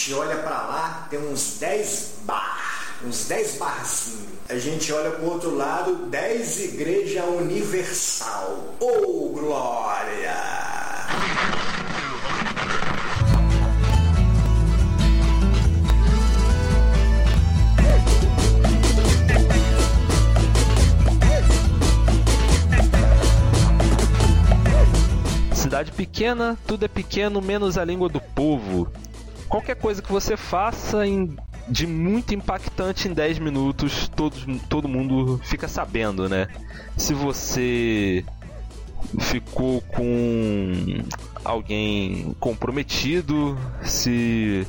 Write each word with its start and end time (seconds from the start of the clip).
gente 0.00 0.14
olha 0.14 0.36
para 0.38 0.62
lá, 0.62 1.06
tem 1.10 1.18
uns 1.18 1.58
10 1.58 2.12
bar, 2.22 2.96
uns 3.04 3.28
10 3.28 3.56
barzinhos. 3.58 4.28
A 4.48 4.56
gente 4.56 4.90
olha 4.94 5.10
pro 5.10 5.26
outro 5.26 5.54
lado, 5.54 6.06
10 6.06 6.60
Igreja 6.72 7.22
Universal. 7.24 8.76
Oh, 8.80 9.28
glória! 9.28 10.70
cidade 25.52 25.92
pequena, 25.92 26.58
tudo 26.66 26.86
é 26.86 26.88
pequeno, 26.88 27.40
menos 27.40 27.78
a 27.78 27.84
língua 27.84 28.08
do 28.08 28.20
povo. 28.20 28.90
Qualquer 29.50 29.74
coisa 29.74 30.00
que 30.00 30.12
você 30.12 30.36
faça 30.36 31.04
em, 31.04 31.36
de 31.68 31.84
muito 31.84 32.32
impactante 32.32 33.08
em 33.08 33.12
10 33.12 33.40
minutos, 33.40 34.06
todos, 34.06 34.46
todo 34.68 34.86
mundo 34.86 35.40
fica 35.42 35.66
sabendo, 35.66 36.28
né? 36.28 36.46
Se 36.96 37.12
você 37.12 38.24
ficou 39.18 39.80
com 39.80 41.02
alguém 41.44 42.32
comprometido, 42.38 43.58
se 43.82 44.64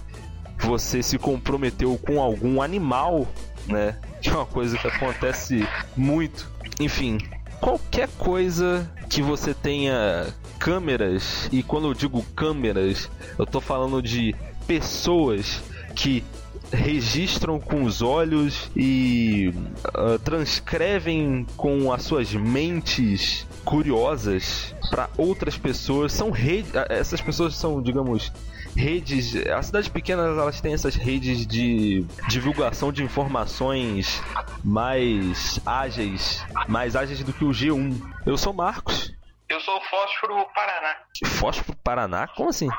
você 0.60 1.04
se 1.04 1.20
comprometeu 1.20 1.96
com 2.00 2.20
algum 2.20 2.60
animal, 2.60 3.28
né? 3.68 3.96
Que 4.20 4.30
é 4.30 4.34
uma 4.34 4.48
coisa 4.48 4.80
que 4.80 4.88
acontece 4.88 5.64
muito. 5.96 6.50
Enfim, 6.80 7.20
qualquer 7.60 8.10
coisa 8.18 8.92
que 9.08 9.22
você 9.22 9.54
tenha 9.54 10.34
câmeras, 10.58 11.48
e 11.52 11.62
quando 11.62 11.88
eu 11.88 11.94
digo 11.94 12.24
câmeras, 12.36 13.10
eu 13.38 13.46
tô 13.46 13.62
falando 13.62 14.02
de 14.02 14.36
pessoas 14.72 15.62
que 15.94 16.24
registram 16.72 17.60
com 17.60 17.84
os 17.84 18.02
olhos 18.02 18.72
e 18.74 19.54
uh, 19.90 20.18
transcrevem 20.20 21.46
com 21.58 21.92
as 21.92 22.04
suas 22.04 22.34
mentes 22.34 23.46
curiosas 23.66 24.74
para 24.90 25.10
outras 25.18 25.58
pessoas. 25.58 26.14
São 26.14 26.32
redes, 26.32 26.72
essas 26.88 27.20
pessoas 27.20 27.54
são, 27.54 27.82
digamos, 27.82 28.32
redes. 28.74 29.36
As 29.48 29.66
cidades 29.66 29.90
pequenas 29.90 30.38
elas 30.38 30.62
têm 30.62 30.74
essas 30.74 30.96
redes 30.96 31.46
de 31.46 32.06
divulgação 32.30 32.94
de 32.94 33.04
informações 33.04 34.24
mais 34.64 35.60
ágeis, 35.66 36.46
mais 36.70 36.96
ágeis 36.96 37.22
do 37.22 37.34
que 37.34 37.44
o 37.44 37.50
G1. 37.50 38.02
Eu 38.26 38.38
sou 38.38 38.54
Marcos. 38.54 39.14
Eu 39.50 39.60
sou 39.60 39.76
o 39.76 39.82
Fósforo 39.82 40.46
Paraná. 40.56 40.96
Fósforo 41.26 41.78
Paraná? 41.84 42.28
Como 42.30 42.48
assim? 42.48 42.70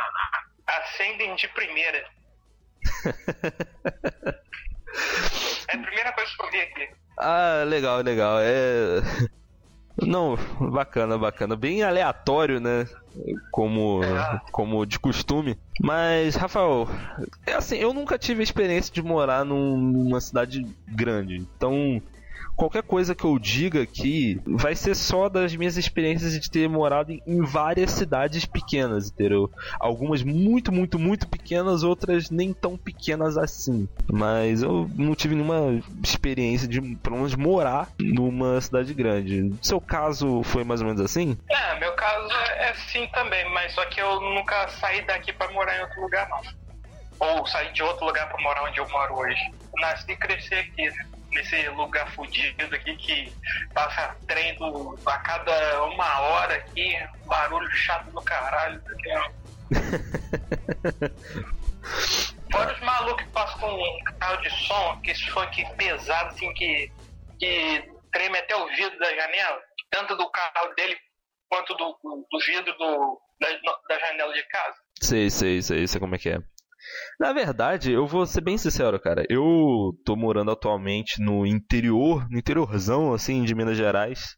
Acendem 0.79 1.35
de 1.35 1.49
primeira. 1.49 2.05
é 5.69 5.75
a 5.75 5.79
primeira 5.79 6.13
coisa 6.13 6.31
que 6.37 6.45
eu 6.45 6.51
vi 6.51 6.61
aqui. 6.61 6.89
Ah, 7.19 7.63
legal, 7.67 8.01
legal. 8.01 8.39
É. 8.41 9.03
Não, 10.01 10.37
bacana, 10.71 11.19
bacana. 11.19 11.55
Bem 11.55 11.83
aleatório, 11.83 12.59
né? 12.59 12.87
Como, 13.51 14.03
é. 14.03 14.41
como 14.51 14.87
de 14.87 14.99
costume. 14.99 15.59
Mas, 15.81 16.35
Rafael, 16.35 16.89
é 17.47 17.53
assim, 17.53 17.77
eu 17.77 17.93
nunca 17.93 18.19
tive 18.19 18.41
a 18.41 18.45
experiência 18.45 18.93
de 18.93 19.03
morar 19.03 19.45
num, 19.45 19.77
numa 19.77 20.21
cidade 20.21 20.67
grande. 20.89 21.37
Então, 21.37 22.01
qualquer 22.57 22.83
coisa 22.83 23.15
que 23.15 23.25
eu 23.25 23.39
diga 23.39 23.83
aqui 23.83 24.41
vai 24.47 24.75
ser 24.75 24.95
só 24.95 25.29
das 25.29 25.55
minhas 25.55 25.77
experiências 25.77 26.39
de 26.39 26.51
ter 26.51 26.69
morado 26.69 27.13
em 27.27 27.43
várias 27.43 27.91
cidades 27.91 28.45
pequenas, 28.45 29.11
entendeu? 29.11 29.51
Algumas 29.81 30.23
muito, 30.23 30.73
muito, 30.73 30.99
muito 30.99 31.29
pequenas, 31.29 31.83
outras 31.83 32.31
nem 32.31 32.53
tão 32.53 32.77
pequenas 32.77 33.37
assim. 33.37 33.89
Mas 34.11 34.63
eu 34.63 34.89
não 34.95 35.15
tive 35.15 35.35
nenhuma 35.35 35.83
experiência 36.03 36.69
de, 36.69 36.81
pelo 36.97 37.17
menos, 37.17 37.35
morar 37.35 37.89
numa 38.01 38.61
cidade 38.61 38.93
grande. 38.95 39.53
Seu 39.63 39.81
caso 39.81 40.43
foi 40.43 40.65
mais 40.65 40.81
ou 40.81 40.87
menos 40.87 41.01
assim? 41.01 41.37
É, 41.51 41.79
meu 41.81 41.93
caso 41.95 42.33
é 42.57 42.71
assim 42.71 43.07
também, 43.09 43.49
mas 43.53 43.73
só 43.75 43.85
que 43.87 44.01
eu 44.01 44.21
nunca 44.21 44.69
saí 44.69 45.05
daqui 45.07 45.33
para 45.33 45.53
morar 45.53 45.77
em 45.77 45.83
outro 45.83 46.01
lugar, 46.01 46.29
não. 46.29 46.41
Ou 47.19 47.47
sair 47.47 47.73
de 47.73 47.83
outro 47.83 48.05
lugar 48.05 48.29
para 48.29 48.43
morar 48.43 48.65
onde 48.65 48.79
eu 48.79 48.89
moro 48.89 49.19
hoje. 49.19 49.41
Nasci 49.81 50.13
e 50.13 50.17
cresci 50.17 50.55
aqui, 50.55 50.91
né? 50.91 51.07
Nesse 51.33 51.69
lugar 51.71 52.11
fudido 52.13 52.75
aqui 52.75 52.97
que 52.97 53.33
passa 53.75 54.17
trem 54.27 54.55
do, 54.57 54.99
a 55.07 55.19
cada 55.19 55.85
uma 55.85 56.21
hora 56.21 56.55
aqui, 56.55 56.97
barulho 57.27 57.71
chato 57.71 58.11
do 58.11 58.23
caralho. 58.23 58.83
Aqui, 58.87 59.11
Fora 62.53 62.75
os 62.75 62.81
malucos 62.81 63.25
que 63.25 63.31
passam 63.31 63.59
com 63.59 64.05
carro 64.19 64.43
de 64.43 64.51
som, 64.51 65.01
que 65.03 65.11
esse 65.11 65.29
funk 65.31 65.65
pesado, 65.77 66.29
assim, 66.29 66.53
que, 66.55 66.93
que 67.39 67.91
treme 68.13 68.39
até 68.39 68.55
o 68.55 68.69
vidro 68.69 68.99
da 68.99 69.15
janela, 69.15 69.61
tanto 69.91 70.17
do 70.17 70.31
carro 70.31 70.75
dele 70.77 70.97
quanto 71.49 71.75
do, 71.75 71.99
do, 72.03 72.27
do 72.31 72.39
vidro 72.47 72.73
do, 72.77 73.21
da, 73.41 73.49
da 73.89 73.99
janela 73.99 74.33
de 74.33 74.43
casa. 74.45 74.77
Sei, 75.01 75.31
sei, 75.31 75.63
sei, 75.63 75.87
sei 75.89 76.01
como 76.01 76.15
é 76.15 76.19
que 76.19 76.29
é. 76.29 76.39
Na 77.19 77.33
verdade, 77.33 77.93
eu 77.93 78.07
vou 78.07 78.27
ser 78.27 78.41
bem 78.41 78.59
sincero, 78.59 79.01
cara. 79.01 79.25
Eu 79.29 79.93
tô 80.05 80.17
morando 80.17 80.51
atualmente 80.51 81.23
no 81.23 81.47
interior, 81.47 82.29
no 82.31 82.39
interiorzão, 82.39 83.13
assim, 83.13 83.45
de 83.45 83.55
Minas 83.55 83.77
Gerais. 83.77 84.37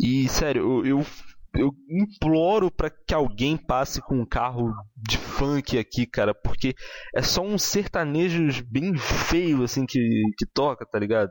E, 0.00 0.28
sério, 0.28 0.84
eu, 0.84 0.98
eu, 0.98 1.06
eu 1.54 1.70
imploro 1.88 2.70
para 2.70 2.90
que 2.90 3.14
alguém 3.14 3.56
passe 3.56 4.00
com 4.00 4.20
um 4.20 4.26
carro 4.26 4.72
de 4.96 5.18
funk 5.18 5.78
aqui, 5.78 6.06
cara, 6.06 6.34
porque 6.34 6.74
é 7.14 7.22
só 7.22 7.42
um 7.42 7.58
sertanejo 7.58 8.64
bem 8.70 8.96
feio, 8.96 9.62
assim, 9.62 9.84
que, 9.86 9.98
que 10.38 10.46
toca, 10.52 10.86
tá 10.86 10.98
ligado? 10.98 11.30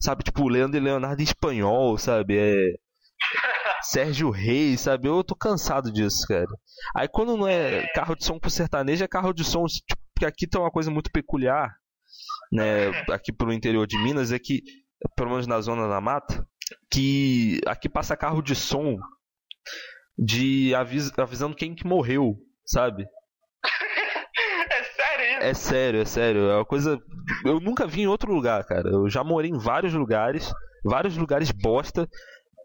Sabe, 0.00 0.22
tipo, 0.24 0.48
Leandro 0.48 0.76
e 0.76 0.80
Leonardo 0.80 1.20
em 1.20 1.24
espanhol, 1.24 1.96
sabe? 1.98 2.36
É. 2.38 2.54
Sérgio 3.82 4.30
Reis, 4.30 4.80
sabe? 4.82 5.08
Eu 5.08 5.22
tô 5.22 5.34
cansado 5.34 5.92
disso, 5.92 6.26
cara. 6.26 6.46
Aí 6.94 7.08
quando 7.08 7.36
não 7.36 7.46
é 7.46 7.86
carro 7.94 8.14
de 8.14 8.24
som 8.24 8.38
com 8.38 8.48
sertanejo, 8.48 9.04
é 9.04 9.08
carro 9.08 9.32
de 9.32 9.44
som. 9.44 9.64
Tipo, 9.66 10.00
porque 10.14 10.26
aqui 10.26 10.46
tem 10.46 10.58
uma 10.60 10.70
coisa 10.70 10.90
muito 10.90 11.10
peculiar, 11.10 11.76
né? 12.50 12.88
Aqui 13.10 13.30
pro 13.30 13.52
interior 13.52 13.86
de 13.86 13.98
Minas, 13.98 14.32
é 14.32 14.38
que, 14.38 14.62
pelo 15.14 15.30
menos 15.30 15.46
na 15.46 15.60
zona 15.60 15.86
da 15.88 16.00
mata, 16.00 16.46
que 16.90 17.60
aqui 17.66 17.86
passa 17.88 18.16
carro 18.16 18.40
de 18.40 18.54
som 18.54 18.96
de 20.18 20.74
avis 20.74 21.12
avisando 21.18 21.54
quem 21.54 21.74
que 21.74 21.86
morreu, 21.86 22.36
sabe? 22.64 23.06
É 24.68 24.84
sério? 24.84 25.42
É 25.42 25.54
sério, 25.54 26.00
é 26.00 26.04
sério. 26.04 26.50
É 26.50 26.56
uma 26.56 26.64
coisa. 26.64 26.98
Eu 27.44 27.60
nunca 27.60 27.86
vi 27.86 28.02
em 28.02 28.06
outro 28.06 28.32
lugar, 28.32 28.64
cara. 28.64 28.88
Eu 28.90 29.08
já 29.08 29.24
morei 29.24 29.50
em 29.50 29.58
vários 29.58 29.92
lugares, 29.94 30.52
vários 30.84 31.16
lugares 31.16 31.50
bosta 31.50 32.08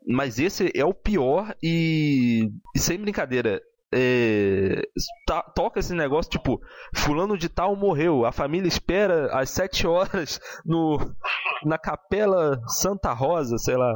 mas 0.08 0.40
esse 0.40 0.72
é 0.76 0.86
o 0.86 0.94
pior 0.94 1.56
e, 1.62 2.50
e 2.76 2.80
sem 2.80 2.98
brincadeira. 2.98 3.62
É, 3.94 4.84
tá, 5.28 5.42
toca 5.42 5.82
esse 5.82 5.94
negócio 5.94 6.32
tipo 6.32 6.62
fulano 6.96 7.38
de 7.38 7.50
tal 7.50 7.76
morreu 7.76 8.26
a 8.26 8.32
família 8.32 8.66
espera 8.66 9.38
às 9.38 9.50
7 9.50 9.86
horas 9.86 10.40
no 10.66 10.98
na 11.66 11.78
capela 11.78 12.58
Santa 12.70 13.12
Rosa 13.12 13.58
sei 13.58 13.76
lá 13.76 13.94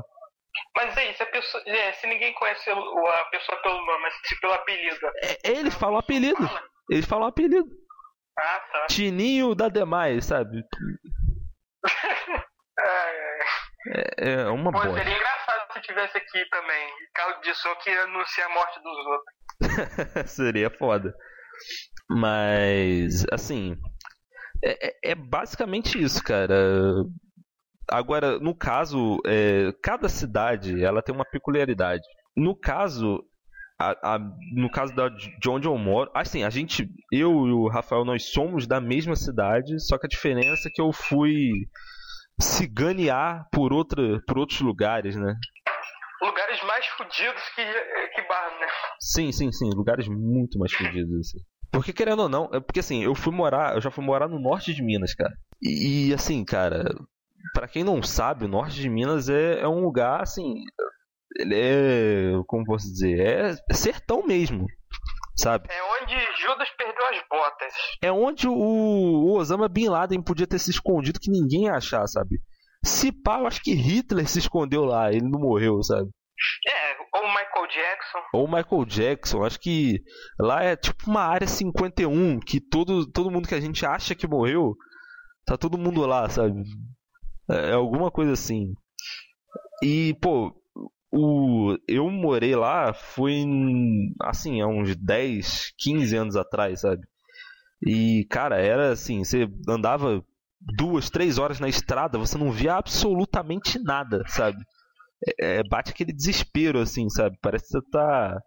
mas 0.76 0.98
aí, 0.98 1.14
se, 1.14 1.24
a 1.24 1.26
pessoa, 1.28 1.64
é, 1.66 1.94
se 1.94 2.08
ninguém 2.08 2.34
conhece 2.34 2.70
a 2.70 3.26
pessoa 3.32 3.62
pelo 3.62 3.86
nome, 3.86 4.02
mas 4.02 4.14
se 4.26 4.40
pelo 4.40 4.54
apelido. 4.54 5.08
É, 5.24 5.52
eles 5.52 5.74
falam 5.76 5.98
apelido. 5.98 6.50
Eles 6.90 7.06
falam 7.06 7.28
apelido. 7.28 7.66
Ah, 8.38 8.60
tá. 8.72 8.86
Tininho 8.88 9.56
da 9.56 9.70
demais, 9.70 10.26
sabe? 10.26 10.64
é, 13.88 14.32
é 14.32 14.48
uma 14.48 14.72
Pô, 14.72 14.82
boa. 14.82 14.98
Seria 14.98 15.18
tivesse 15.96 16.18
aqui 16.18 16.50
também. 16.50 16.88
Carro 17.14 17.42
de 17.42 17.54
som 17.56 17.74
que 17.76 17.90
anuncia 17.90 18.46
a 18.46 18.50
morte 18.50 18.80
dos 18.84 18.98
outros. 19.08 20.30
Seria 20.32 20.70
foda. 20.70 21.16
Mas, 22.10 23.26
assim. 23.32 23.78
É, 24.64 24.88
é, 24.88 25.12
é, 25.12 25.16
basicamente 25.16 26.02
isso, 26.02 26.22
cara. 26.22 26.56
Agora, 27.90 28.40
no 28.40 28.56
caso, 28.56 29.20
é, 29.26 29.72
cada 29.82 30.09
cidade 30.09 30.84
ela 30.84 31.02
tem 31.02 31.14
uma 31.16 31.26
peculiaridade. 31.26 32.03
No 32.36 32.56
caso, 32.56 33.24
a, 33.80 34.16
a, 34.16 34.20
no 34.53 34.70
caso 34.70 34.94
da, 34.96 35.08
de 35.08 35.50
onde 35.50 35.68
eu 35.68 35.78
moro, 35.78 36.09
assim, 36.14 36.44
a 36.44 36.50
gente, 36.50 36.90
eu 37.12 37.48
e 37.48 37.52
o 37.52 37.68
Rafael, 37.68 38.03
nós 38.03 38.32
somos 38.32 38.66
da 38.66 38.82
mesma 38.82 39.16
cidade, 39.16 39.80
só 39.80 39.98
que 39.98 40.08
a 40.08 40.09
diferença 40.09 40.68
é 40.68 40.72
que 40.74 40.82
eu 40.82 40.91
fui 40.91 41.52
ciganear 42.40 43.48
por, 43.52 43.72
outra, 43.72 44.20
por 44.28 44.40
outros 44.40 44.59
lugares, 44.62 45.16
né? 45.16 45.36
Lugares 46.55 46.63
mais 46.63 46.85
fodidos 46.87 47.41
que, 47.55 47.63
que 48.16 48.28
bar, 48.28 48.49
né? 48.59 48.67
Sim, 48.99 49.31
sim, 49.31 49.52
sim. 49.52 49.69
Lugares 49.73 50.07
muito 50.07 50.57
mais 50.57 50.72
fodidos, 50.73 51.19
assim. 51.19 51.40
Porque 51.72 51.91
querendo 51.91 52.22
ou 52.23 52.29
não, 52.29 52.49
é 52.53 52.59
porque 52.59 52.79
assim, 52.79 53.03
eu 53.03 53.13
fui 53.13 53.34
morar, 53.34 53.75
eu 53.75 53.81
já 53.81 53.91
fui 53.91 54.03
morar 54.03 54.28
no 54.28 54.40
norte 54.40 54.73
de 54.73 54.81
Minas, 54.81 55.13
cara. 55.13 55.34
E, 55.61 56.09
e 56.09 56.13
assim, 56.13 56.46
cara, 56.46 56.85
para 57.53 57.67
quem 57.67 57.84
não 57.84 58.02
sabe, 58.02 58.46
o 58.46 58.47
norte 58.49 58.75
de 58.79 58.90
Minas 58.90 59.28
é, 59.28 59.59
é 59.59 59.67
um 59.67 59.81
lugar 59.81 60.22
assim, 60.22 60.53
ele 61.37 61.55
é, 61.55 62.31
como 62.47 62.66
posso 62.66 62.87
dizer, 62.87 63.19
é 63.69 63.73
sertão 63.73 64.25
mesmo. 64.25 64.67
sabe? 65.35 65.67
É 65.69 65.84
onde 66.02 66.16
Judas 66.41 66.69
perdeu 66.78 67.05
as 67.09 67.22
botas. 67.29 67.73
É 68.02 68.11
onde 68.11 68.47
o, 68.47 68.53
o 68.53 69.34
Osama 69.37 69.67
Bin 69.67 69.90
Laden 69.90 70.22
podia 70.22 70.47
ter 70.47 70.59
se 70.59 70.72
escondido 70.72 71.19
que 71.19 71.31
ninguém 71.31 71.66
ia 71.66 71.73
achar, 71.73 72.07
sabe? 72.07 72.40
Se 72.85 73.11
pá, 73.11 73.40
eu 73.40 73.47
acho 73.47 73.61
que 73.61 73.73
Hitler 73.73 74.28
se 74.29 74.40
escondeu 74.40 74.85
lá, 74.85 75.11
ele 75.11 75.28
não 75.28 75.40
morreu, 75.40 75.81
sabe? 75.84 76.09
Michael 77.66 77.70
Jackson. 77.70 78.20
Ou 78.34 78.47
Michael 78.47 78.85
Jackson, 78.85 79.44
acho 79.44 79.59
que 79.59 80.03
lá 80.40 80.64
é 80.64 80.76
tipo 80.76 81.09
uma 81.09 81.22
área 81.22 81.47
51, 81.47 82.40
que 82.40 82.59
todo, 82.59 83.09
todo 83.09 83.32
mundo 83.32 83.47
que 83.47 83.56
a 83.56 83.62
gente 83.62 83.85
acha 83.85 84.16
que 84.16 84.28
morreu, 84.28 84.76
tá 85.46 85.58
todo 85.58 85.78
mundo 85.78 86.06
lá, 86.06 86.29
sabe? 86.29 86.64
É, 87.50 87.72
é 87.72 87.73
alguma 87.73 88.12
coisa 88.12 88.34
assim. 88.34 88.73
E, 89.84 90.16
pô, 90.22 90.53
o, 91.12 91.78
eu 91.88 92.09
morei 92.09 92.56
lá 92.56 92.94
foi 92.94 93.44
assim, 94.22 94.62
há 94.62 94.67
uns 94.67 94.96
10, 94.96 95.73
15 95.78 96.16
anos 96.16 96.35
atrás, 96.35 96.82
sabe? 96.82 97.02
E, 97.85 98.26
cara, 98.29 98.59
era 98.59 98.91
assim, 98.91 99.23
você 99.23 99.47
andava 99.67 100.23
duas, 100.59 101.09
três 101.09 101.38
horas 101.38 101.59
na 101.59 101.67
estrada, 101.67 102.17
você 102.17 102.38
não 102.38 102.52
via 102.52 102.76
absolutamente 102.76 103.78
nada, 103.79 104.23
sabe? 104.28 104.58
É, 105.23 105.58
é, 105.58 105.64
bate 105.64 105.91
aquele 105.91 106.12
desespero, 106.12 106.79
assim, 106.79 107.09
sabe? 107.09 107.38
Parece 107.41 107.66
que 107.66 107.72
você 107.72 107.82
tá. 107.91 108.38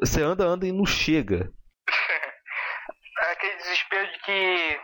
Você 0.00 0.22
anda, 0.22 0.44
anda 0.44 0.66
e 0.66 0.72
não 0.72 0.86
chega. 0.86 1.50
é 3.22 3.32
aquele 3.32 3.56
desespero 3.56 4.10
de 4.12 4.18
que 4.20 4.80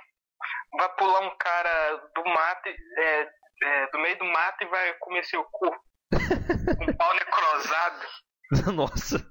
vai 0.77 0.89
pular 0.97 1.21
um 1.21 1.37
cara 1.39 1.97
do 2.15 2.25
mato, 2.25 2.69
é, 2.69 3.29
é, 3.62 3.91
do 3.91 3.99
meio 3.99 4.19
do 4.19 4.25
mato 4.25 4.62
e 4.62 4.67
vai 4.67 4.94
comer 5.00 5.25
seu 5.25 5.43
corpo. 5.50 5.81
um 6.12 6.97
pau 6.97 7.15
necrosado. 7.15 8.06
Nossa. 8.75 9.27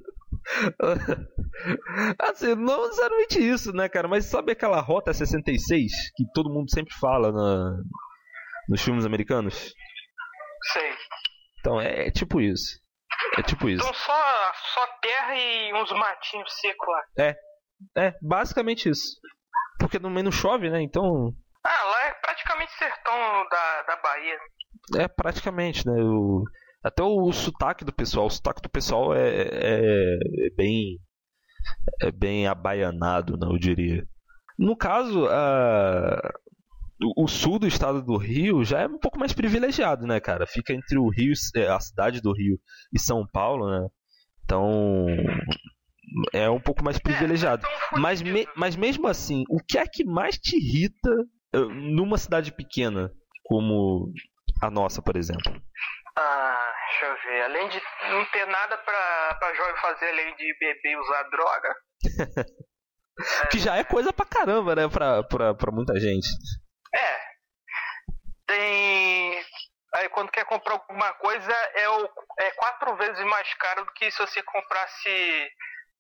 assim, 2.20 2.56
não 2.56 2.84
necessariamente 2.84 3.40
isso, 3.40 3.72
né, 3.72 3.88
cara? 3.88 4.08
Mas 4.08 4.26
sabe 4.26 4.52
aquela 4.52 4.80
Rota 4.80 5.14
66 5.14 5.92
que 6.16 6.24
todo 6.34 6.50
mundo 6.50 6.72
sempre 6.72 6.94
fala 6.96 7.32
na, 7.32 7.78
nos 8.68 8.82
filmes 8.82 9.06
americanos? 9.06 9.74
Sei. 10.74 10.94
Então 11.62 11.80
é, 11.80 12.08
é, 12.08 12.12
tipo 12.12 12.42
isso. 12.42 12.82
É 13.38 13.44
tipo 13.44 13.70
isso. 13.70 13.84
Então 13.84 13.94
só, 13.94 14.52
só 14.74 14.88
terra 15.02 15.36
e 15.36 15.74
uns 15.74 15.92
matinhos 15.92 16.52
secos 16.60 16.88
lá. 16.88 17.04
É. 17.18 17.36
É, 17.98 18.14
basicamente 18.22 18.90
isso. 18.90 19.20
Porque 19.80 20.00
no 20.00 20.10
meio 20.10 20.26
não 20.26 20.32
chove, 20.32 20.70
né? 20.70 20.82
Então. 20.82 21.34
Ah, 21.64 21.84
lá 21.84 22.08
é 22.08 22.14
praticamente 22.16 22.72
sertão 22.74 23.48
da, 23.50 23.82
da 23.84 23.96
Bahia. 24.02 24.38
É, 24.98 25.08
praticamente, 25.08 25.86
né? 25.86 25.94
O, 26.04 26.44
até 26.84 27.04
o, 27.04 27.28
o 27.28 27.32
sotaque 27.32 27.86
do 27.86 27.94
pessoal. 27.94 28.26
O 28.26 28.30
sotaque 28.30 28.62
do 28.62 28.70
pessoal 28.70 29.16
é, 29.16 29.30
é, 29.30 30.16
é 30.48 30.50
bem. 30.56 31.00
É 32.02 32.12
bem 32.12 32.48
abaianado, 32.48 33.38
não, 33.38 33.50
né, 33.50 33.56
eu 33.56 33.60
diria. 33.60 34.04
No 34.58 34.76
caso, 34.76 35.28
a, 35.28 36.34
o 37.18 37.28
sul 37.28 37.58
do 37.58 37.68
estado 37.68 38.02
do 38.02 38.18
Rio 38.18 38.64
já 38.64 38.82
é 38.82 38.88
um 38.88 39.00
pouco 39.00 39.20
mais 39.20 39.34
privilegiado, 39.34 40.06
né, 40.06 40.20
cara? 40.20 40.46
Fica 40.46 40.74
entre 40.74 40.98
o 40.98 41.10
Rio, 41.10 41.34
é, 41.56 41.68
a 41.68 41.80
cidade 41.80 42.22
do 42.22 42.34
Rio 42.34 42.60
e 42.94 43.00
São 43.00 43.26
Paulo, 43.26 43.70
né? 43.70 43.88
Então 44.44 45.08
é 46.34 46.50
um 46.50 46.60
pouco 46.60 46.84
mais 46.84 47.00
privilegiado. 47.00 47.66
É, 47.66 48.00
mas, 48.00 48.22
me, 48.22 48.48
mas 48.56 48.76
mesmo 48.76 49.08
assim, 49.08 49.44
o 49.50 49.58
que 49.68 49.78
é 49.78 49.86
que 49.86 50.04
mais 50.04 50.38
te 50.38 50.56
irrita 50.58 51.10
eh, 51.54 51.60
numa 51.60 52.18
cidade 52.18 52.52
pequena 52.52 53.12
como 53.44 54.12
a 54.62 54.70
nossa, 54.70 55.02
por 55.02 55.16
exemplo? 55.16 55.52
Ah, 56.18 56.74
deixa 56.90 57.06
eu 57.06 57.32
ver. 57.32 57.42
Além 57.44 57.70
de 57.70 57.82
não 58.10 58.26
ter 58.26 58.46
nada 58.46 58.78
pra, 58.78 59.36
pra 59.40 59.54
jovem 59.56 59.82
fazer 59.82 60.10
além 60.10 60.36
de 60.36 60.58
beber 60.60 60.92
e 60.92 60.98
usar 60.98 61.24
droga. 61.24 61.76
que 63.52 63.60
já 63.60 63.78
é 63.78 63.84
coisa 63.84 64.12
pra 64.12 64.26
caramba, 64.26 64.76
né? 64.76 64.88
Pra, 64.88 65.24
pra, 65.24 65.54
pra 65.54 65.72
muita 65.72 66.00
gente. 66.00 66.28
É. 66.94 67.20
Tem. 68.48 69.46
Aí 69.96 70.10
quando 70.10 70.32
quer 70.32 70.46
comprar 70.46 70.74
alguma 70.74 71.14
coisa 71.14 71.52
é, 71.76 71.90
o, 71.90 72.10
é 72.40 72.52
quatro 72.52 72.96
vezes 72.96 73.24
mais 73.26 73.54
caro 73.56 73.86
do 73.86 73.92
que 73.94 74.10
se 74.10 74.18
você 74.20 74.42
comprasse 74.44 75.52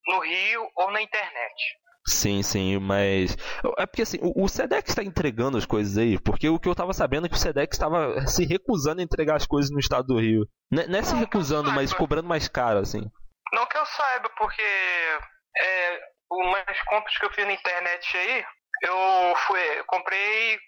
no 0.07 0.19
Rio 0.19 0.69
ou 0.75 0.91
na 0.91 1.01
internet. 1.01 1.81
Sim, 2.07 2.41
sim, 2.41 2.79
mas. 2.79 3.37
É 3.77 3.85
porque 3.85 4.01
assim, 4.01 4.17
o, 4.21 4.47
Sedex 4.47 4.89
está 4.89 5.03
entregando 5.03 5.57
as 5.57 5.65
coisas 5.65 5.97
aí, 5.97 6.19
porque 6.19 6.49
o 6.49 6.59
que 6.59 6.67
eu 6.67 6.73
tava 6.73 6.93
sabendo 6.93 7.27
é 7.27 7.29
que 7.29 7.35
o 7.35 7.39
Sedex 7.39 7.75
estava 7.75 8.25
se 8.27 8.43
recusando 8.43 9.01
a 9.01 9.03
entregar 9.03 9.35
as 9.35 9.45
coisas 9.45 9.69
no 9.71 9.79
estado 9.79 10.07
do 10.07 10.19
Rio. 10.19 10.47
Não, 10.71 10.87
não 10.87 10.99
é 10.99 11.03
se 11.03 11.15
recusando, 11.15 11.71
mas 11.71 11.93
cobrando 11.93 12.27
mais 12.27 12.47
caro, 12.47 12.79
assim. 12.79 13.03
Não 13.53 13.65
que 13.67 13.77
eu 13.77 13.85
saiba, 13.85 14.29
porque 14.37 14.63
é, 14.63 15.99
umas 16.31 16.81
compras 16.87 17.17
que 17.17 17.25
eu 17.25 17.33
fiz 17.33 17.45
na 17.45 17.53
internet 17.53 18.17
aí, 18.17 18.45
eu 18.83 19.35
fui, 19.47 19.59
eu 19.79 19.85
comprei 19.85 20.59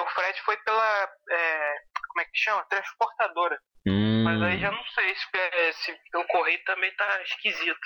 o 0.00 0.06
frete 0.08 0.42
foi 0.42 0.56
pela. 0.58 1.08
É, 1.30 1.74
como 2.08 2.20
é 2.20 2.24
que 2.24 2.38
chama? 2.38 2.64
Transportadora. 2.68 3.58
Hum. 3.86 4.24
Mas 4.24 4.42
aí 4.42 4.60
já 4.60 4.70
não 4.70 4.84
sei 4.84 5.14
se, 5.14 5.26
é, 5.36 5.72
se 5.72 5.96
pelo 6.10 6.26
correio 6.26 6.62
também 6.64 6.94
tá 6.96 7.22
esquisito. 7.22 7.80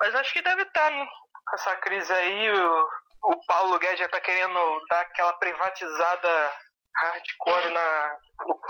Mas 0.00 0.14
acho 0.14 0.32
que 0.32 0.42
deve 0.42 0.62
estar, 0.62 0.90
tá, 0.90 0.90
né? 0.90 1.06
Com 1.46 1.56
essa 1.56 1.76
crise 1.76 2.12
aí, 2.12 2.50
o, 2.50 2.88
o 3.24 3.46
Paulo 3.46 3.78
Guedes 3.78 3.98
já 3.98 4.08
tá 4.08 4.20
querendo 4.20 4.86
dar 4.88 5.00
aquela 5.02 5.32
privatizada 5.34 6.52
hardcore 6.96 7.72
na, 7.72 8.16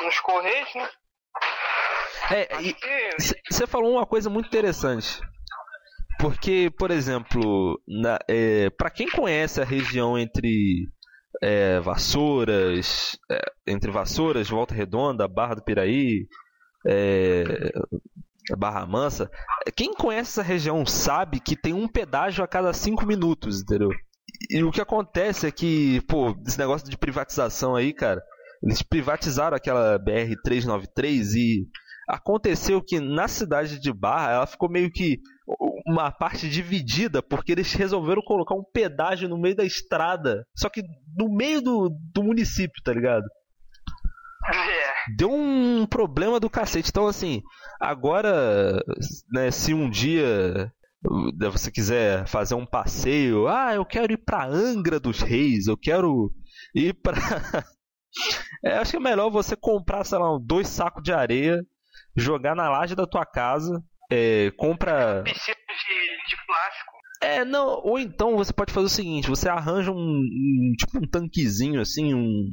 nos 0.01 0.21
correios, 0.21 0.75
né? 0.75 0.91
É, 2.31 2.49
você 3.49 3.67
falou 3.67 3.93
uma 3.93 4.07
coisa 4.07 4.29
muito 4.29 4.47
interessante. 4.47 5.21
Porque, 6.19 6.71
por 6.79 6.91
exemplo, 6.91 7.81
é, 8.27 8.71
para 8.71 8.91
quem 8.91 9.09
conhece 9.09 9.61
a 9.61 9.65
região 9.65 10.19
entre 10.19 10.89
é, 11.43 11.81
Vassouras, 11.81 13.19
é, 13.31 13.41
entre 13.67 13.91
Vassouras, 13.91 14.49
Volta 14.49 14.75
Redonda, 14.75 15.29
Barra 15.29 15.55
do 15.55 15.63
Piraí, 15.63 16.27
é, 16.87 17.73
Barra 18.57 18.87
Mansa. 18.87 19.31
Quem 19.75 19.93
conhece 19.93 20.31
essa 20.31 20.43
região 20.43 20.87
sabe 20.87 21.41
que 21.41 21.57
tem 21.57 21.73
um 21.75 21.89
pedágio 21.89 22.45
a 22.45 22.49
cada 22.49 22.73
cinco 22.73 23.07
minutos, 23.07 23.63
entendeu? 23.63 23.91
E 24.51 24.63
o 24.63 24.71
que 24.71 24.81
acontece 24.81 25.47
é 25.47 25.51
que, 25.51 26.01
pô, 26.03 26.37
esse 26.47 26.59
negócio 26.59 26.89
de 26.89 26.97
privatização 26.97 27.75
aí, 27.75 27.93
cara, 27.93 28.23
eles 28.63 28.83
privatizaram 28.83 29.57
aquela 29.57 29.99
BR-393 29.99 31.35
e 31.37 31.67
aconteceu 32.07 32.83
que 32.83 33.01
na 33.01 33.27
cidade 33.29 33.79
de 33.81 33.93
Barra 33.93 34.33
ela 34.33 34.47
ficou 34.47 34.71
meio 34.71 34.91
que 34.91 35.19
uma 35.87 36.11
parte 36.11 36.49
dividida 36.49 37.23
porque 37.23 37.53
eles 37.53 37.73
resolveram 37.73 38.23
colocar 38.23 38.55
um 38.55 38.65
pedágio 38.73 39.29
no 39.29 39.39
meio 39.39 39.57
da 39.57 39.65
estrada, 39.65 40.45
só 40.57 40.69
que 40.69 40.83
no 41.17 41.29
meio 41.29 41.61
do, 41.61 41.91
do 42.13 42.23
município, 42.23 42.83
tá 42.83 42.93
ligado? 42.93 43.25
É. 44.49 45.15
Deu 45.17 45.33
um 45.33 45.87
problema 45.87 46.39
do 46.39 46.51
cacete. 46.51 46.91
Então, 46.91 47.07
assim, 47.07 47.43
agora, 47.81 48.81
né, 49.33 49.51
se 49.51 49.75
um 49.75 49.91
dia 49.91 50.73
você 51.51 51.71
quiser 51.71 52.27
fazer 52.27 52.55
um 52.55 52.67
passeio, 52.67 53.47
ah, 53.47 53.75
eu 53.75 53.85
quero 53.85 54.13
ir 54.13 54.19
pra 54.19 54.47
Angra 54.47 54.99
dos 54.99 55.21
Reis, 55.21 55.67
eu 55.67 55.77
quero 55.77 56.33
ir 56.75 56.95
pra. 56.95 57.15
é, 58.65 58.79
acho 58.79 58.93
que 58.93 58.97
é 58.97 59.01
melhor 59.01 59.31
você 59.31 59.57
comprar, 59.57 60.05
sei 60.05 60.19
lá, 60.19 60.39
dois 60.43 60.69
sacos 60.69 61.03
de 61.03 61.13
areia, 61.13 61.63
jogar 62.17 62.55
na 62.55 62.69
laje 62.69 62.95
da 62.95 63.07
tua 63.07 63.27
casa, 63.27 63.81
é, 64.11 64.51
compra. 64.57 65.23
Piscina 65.25 65.57
de, 65.57 66.29
de 66.29 66.47
plástico. 66.47 66.93
É, 67.23 67.45
não, 67.45 67.81
ou 67.83 67.99
então 67.99 68.37
você 68.37 68.53
pode 68.53 68.73
fazer 68.73 68.87
o 68.87 68.91
seguinte, 68.91 69.29
você 69.29 69.49
arranja 69.49 69.91
um, 69.91 69.97
um 69.97 70.73
tipo 70.79 70.99
um 70.99 71.09
tanquezinho 71.09 71.81
assim, 71.81 72.15
um 72.15 72.51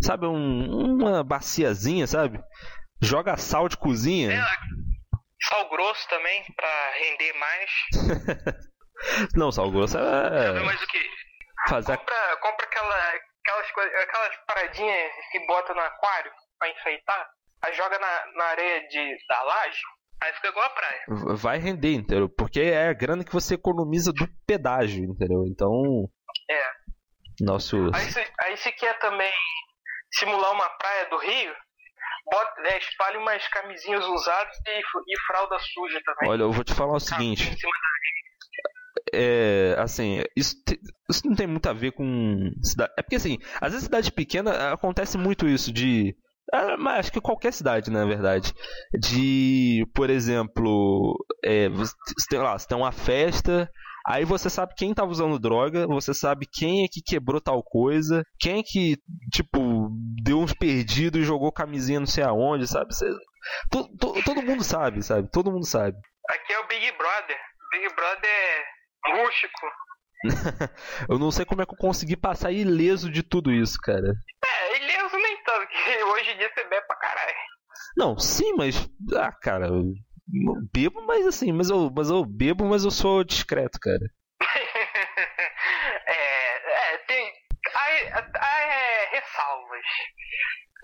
sabe, 0.00 0.26
um, 0.26 0.94
uma 0.94 1.22
baciazinha, 1.22 2.06
sabe? 2.06 2.42
Joga 3.02 3.36
sal 3.36 3.68
de 3.68 3.76
cozinha. 3.76 4.32
É, 4.32 4.42
sal 5.42 5.68
grosso 5.68 6.08
também, 6.08 6.44
pra 6.56 6.90
render 6.94 7.32
mais. 7.34 7.70
Não, 9.34 9.50
sal 9.52 9.70
grosso 9.70 9.98
é. 9.98 10.46
Sabe 10.46 10.60
mais 10.60 10.82
o 10.82 10.86
que? 10.86 11.10
Fazer... 11.68 11.96
Compra, 11.96 12.36
compra 12.40 12.66
aquela, 12.66 13.14
aquelas, 13.42 13.70
coisas, 13.72 13.94
aquelas 14.02 14.36
paradinhas 14.46 15.12
que 15.30 15.46
bota 15.46 15.74
no 15.74 15.80
aquário 15.80 16.32
pra 16.58 16.68
enfeitar, 16.70 17.28
aí 17.62 17.74
joga 17.74 17.98
na, 17.98 18.26
na 18.36 18.44
areia 18.44 18.88
de, 18.88 19.16
da 19.28 19.42
laje, 19.42 19.80
Aí 20.22 20.34
fica 20.34 20.48
igual 20.48 20.66
a 20.66 20.70
praia. 20.70 21.00
Vai 21.34 21.58
render, 21.58 21.94
entendeu? 21.94 22.28
Porque 22.28 22.60
é 22.60 22.88
a 22.88 22.92
grana 22.92 23.24
que 23.24 23.32
você 23.32 23.54
economiza 23.54 24.12
do 24.12 24.28
pedágio, 24.46 25.04
entendeu? 25.04 25.44
Então. 25.46 26.10
É. 26.50 26.70
Nosso. 27.40 27.76
Aí 27.94 28.10
se, 28.10 28.32
aí 28.38 28.56
se 28.58 28.70
quer 28.72 28.98
também 28.98 29.32
simular 30.12 30.52
uma 30.52 30.68
praia 30.68 31.08
do 31.08 31.16
Rio, 31.16 31.54
bota, 32.30 32.60
é, 32.66 32.78
espalhe 32.78 33.16
umas 33.16 33.48
camisinhas 33.48 34.04
usadas 34.04 34.54
e, 34.66 34.80
e 34.80 35.20
fralda 35.26 35.58
suja 35.58 36.00
também. 36.04 36.30
Olha, 36.30 36.42
eu 36.42 36.52
vou 36.52 36.64
te 36.64 36.74
falar 36.74 36.96
o 36.96 37.00
seguinte. 37.00 37.56
É, 39.14 39.74
assim, 39.78 40.22
isso, 40.36 40.54
isso 41.08 41.26
não 41.26 41.34
tem 41.34 41.46
muito 41.46 41.66
a 41.66 41.72
ver 41.72 41.92
com 41.92 42.50
cidade. 42.62 42.92
É 42.98 43.02
porque 43.02 43.16
assim, 43.16 43.38
às 43.58 43.72
vezes 43.72 43.86
cidade 43.86 44.12
pequena 44.12 44.74
acontece 44.74 45.16
muito 45.16 45.48
isso 45.48 45.72
de 45.72 46.14
mas 46.78 46.98
acho 46.98 47.12
que 47.12 47.20
qualquer 47.20 47.52
cidade, 47.52 47.90
na 47.90 48.04
verdade. 48.04 48.52
De, 48.98 49.84
por 49.94 50.10
exemplo, 50.10 51.14
é, 51.44 51.68
você, 51.68 51.94
tem, 52.28 52.38
lá, 52.38 52.58
você 52.58 52.66
tem 52.66 52.76
uma 52.76 52.92
festa, 52.92 53.70
Aí 54.06 54.24
você 54.24 54.48
sabe 54.48 54.74
quem 54.76 54.94
tá 54.94 55.04
usando 55.04 55.38
droga, 55.38 55.86
você 55.86 56.14
sabe 56.14 56.46
quem 56.50 56.84
é 56.84 56.88
que 56.90 57.02
quebrou 57.02 57.40
tal 57.40 57.62
coisa, 57.62 58.24
quem 58.40 58.60
é 58.60 58.62
que, 58.64 58.96
tipo, 59.30 59.88
deu 60.22 60.38
uns 60.40 60.54
perdidos 60.54 61.20
e 61.20 61.24
jogou 61.24 61.52
camisinha 61.52 62.00
não 62.00 62.06
sei 62.06 62.24
aonde, 62.24 62.66
sabe? 62.66 62.94
Você, 62.94 63.06
to, 63.70 63.88
to, 63.98 64.22
todo 64.24 64.42
mundo 64.42 64.64
sabe, 64.64 65.02
sabe? 65.02 65.30
Todo 65.30 65.52
mundo 65.52 65.66
sabe. 65.66 65.96
Aqui 66.28 66.52
é 66.52 66.58
o 66.60 66.66
Big 66.66 66.92
Brother. 66.92 67.36
Big 67.70 67.94
Brother 67.94 68.30
é 69.06 69.22
rústico. 69.22 69.66
eu 71.08 71.18
não 71.18 71.30
sei 71.30 71.44
como 71.44 71.62
é 71.62 71.66
que 71.66 71.74
eu 71.74 71.78
consegui 71.78 72.16
passar 72.16 72.52
ileso 72.52 73.10
de 73.10 73.22
tudo 73.22 73.52
isso, 73.52 73.78
cara. 73.82 74.12
É, 74.44 74.76
ileso 74.76 75.16
nem 75.16 75.42
tanto, 75.44 75.68
que 75.68 75.99
hoje 76.10 76.30
em 76.30 76.38
dia 76.38 76.50
você 76.52 76.64
bebe 76.64 76.86
pra 76.86 76.96
caralho. 76.96 77.36
Não, 77.96 78.18
sim, 78.18 78.54
mas. 78.56 78.88
Ah, 79.16 79.32
cara, 79.32 79.68
eu 79.68 79.94
bebo, 80.72 81.04
mas 81.06 81.26
assim, 81.26 81.52
mas 81.52 81.70
eu, 81.70 81.90
mas 81.94 82.10
eu 82.10 82.24
bebo, 82.24 82.64
mas 82.64 82.84
eu 82.84 82.90
sou 82.90 83.24
discreto, 83.24 83.78
cara. 83.80 84.06
é, 86.06 86.94
é, 86.94 86.98
tem. 87.06 87.32
Há, 87.74 88.30
há 88.34 88.60
é, 88.62 89.10
ressalvas. 89.10 89.80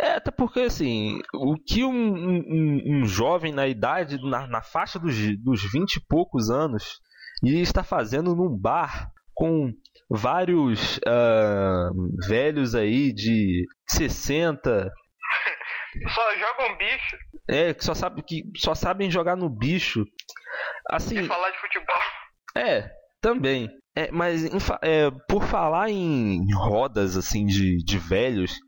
É, 0.00 0.11
até 0.12 0.30
porque 0.30 0.61
assim, 0.61 1.21
o 1.35 1.56
que 1.56 1.85
um, 1.85 1.90
um, 1.90 2.83
um 2.87 3.06
jovem 3.06 3.52
na 3.52 3.66
idade, 3.66 4.18
na, 4.23 4.47
na 4.47 4.62
faixa 4.62 4.99
dos, 4.99 5.14
dos 5.42 5.73
20 5.73 5.97
e 5.97 6.06
poucos 6.06 6.50
anos, 6.50 7.00
iria 7.42 7.62
estar 7.62 7.83
fazendo 7.83 8.35
num 8.35 8.56
bar 8.56 9.11
com 9.35 9.73
vários 10.09 10.99
uh, 10.99 12.26
velhos 12.26 12.75
aí 12.75 13.12
de 13.12 13.66
60. 13.88 14.90
Só 16.09 16.37
jogam 16.37 16.76
bicho. 16.76 17.17
É, 17.49 17.75
que 17.75 17.85
só, 17.85 17.95
sabe, 17.95 18.23
que 18.23 18.43
só 18.57 18.75
sabem 18.75 19.11
jogar 19.11 19.37
no 19.37 19.49
bicho. 19.49 20.05
Assim. 20.91 21.19
E 21.19 21.26
falar 21.26 21.50
de 21.50 21.59
futebol. 21.59 21.97
É, 22.57 22.91
também. 23.21 23.69
É, 23.97 24.11
mas 24.11 24.45
é, 24.83 25.11
por 25.29 25.45
falar 25.45 25.88
em 25.88 26.53
rodas 26.55 27.17
assim 27.17 27.47
de, 27.47 27.79
de 27.83 27.99
velhos, 27.99 28.59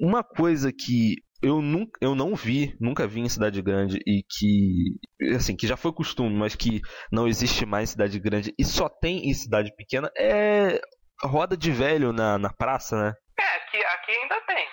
uma 0.00 0.24
coisa 0.24 0.72
que 0.72 1.16
eu, 1.40 1.60
nunca, 1.60 1.92
eu 2.00 2.14
não 2.14 2.34
vi, 2.34 2.74
nunca 2.80 3.06
vi 3.06 3.20
em 3.20 3.28
cidade 3.28 3.60
grande 3.60 3.98
e 4.06 4.24
que, 4.28 5.34
assim, 5.34 5.54
que 5.54 5.66
já 5.66 5.76
foi 5.76 5.92
costume, 5.92 6.34
mas 6.34 6.54
que 6.56 6.80
não 7.12 7.28
existe 7.28 7.66
mais 7.66 7.90
em 7.90 7.92
cidade 7.92 8.18
grande 8.18 8.54
e 8.58 8.64
só 8.64 8.88
tem 8.88 9.28
em 9.28 9.34
cidade 9.34 9.70
pequena 9.76 10.10
é 10.16 10.80
roda 11.22 11.56
de 11.56 11.70
velho 11.70 12.12
na, 12.12 12.38
na 12.38 12.50
praça, 12.52 12.96
né? 12.96 13.12
É, 13.38 13.56
aqui, 13.56 13.76
aqui 13.76 14.12
ainda 14.12 14.40
tem. 14.46 14.66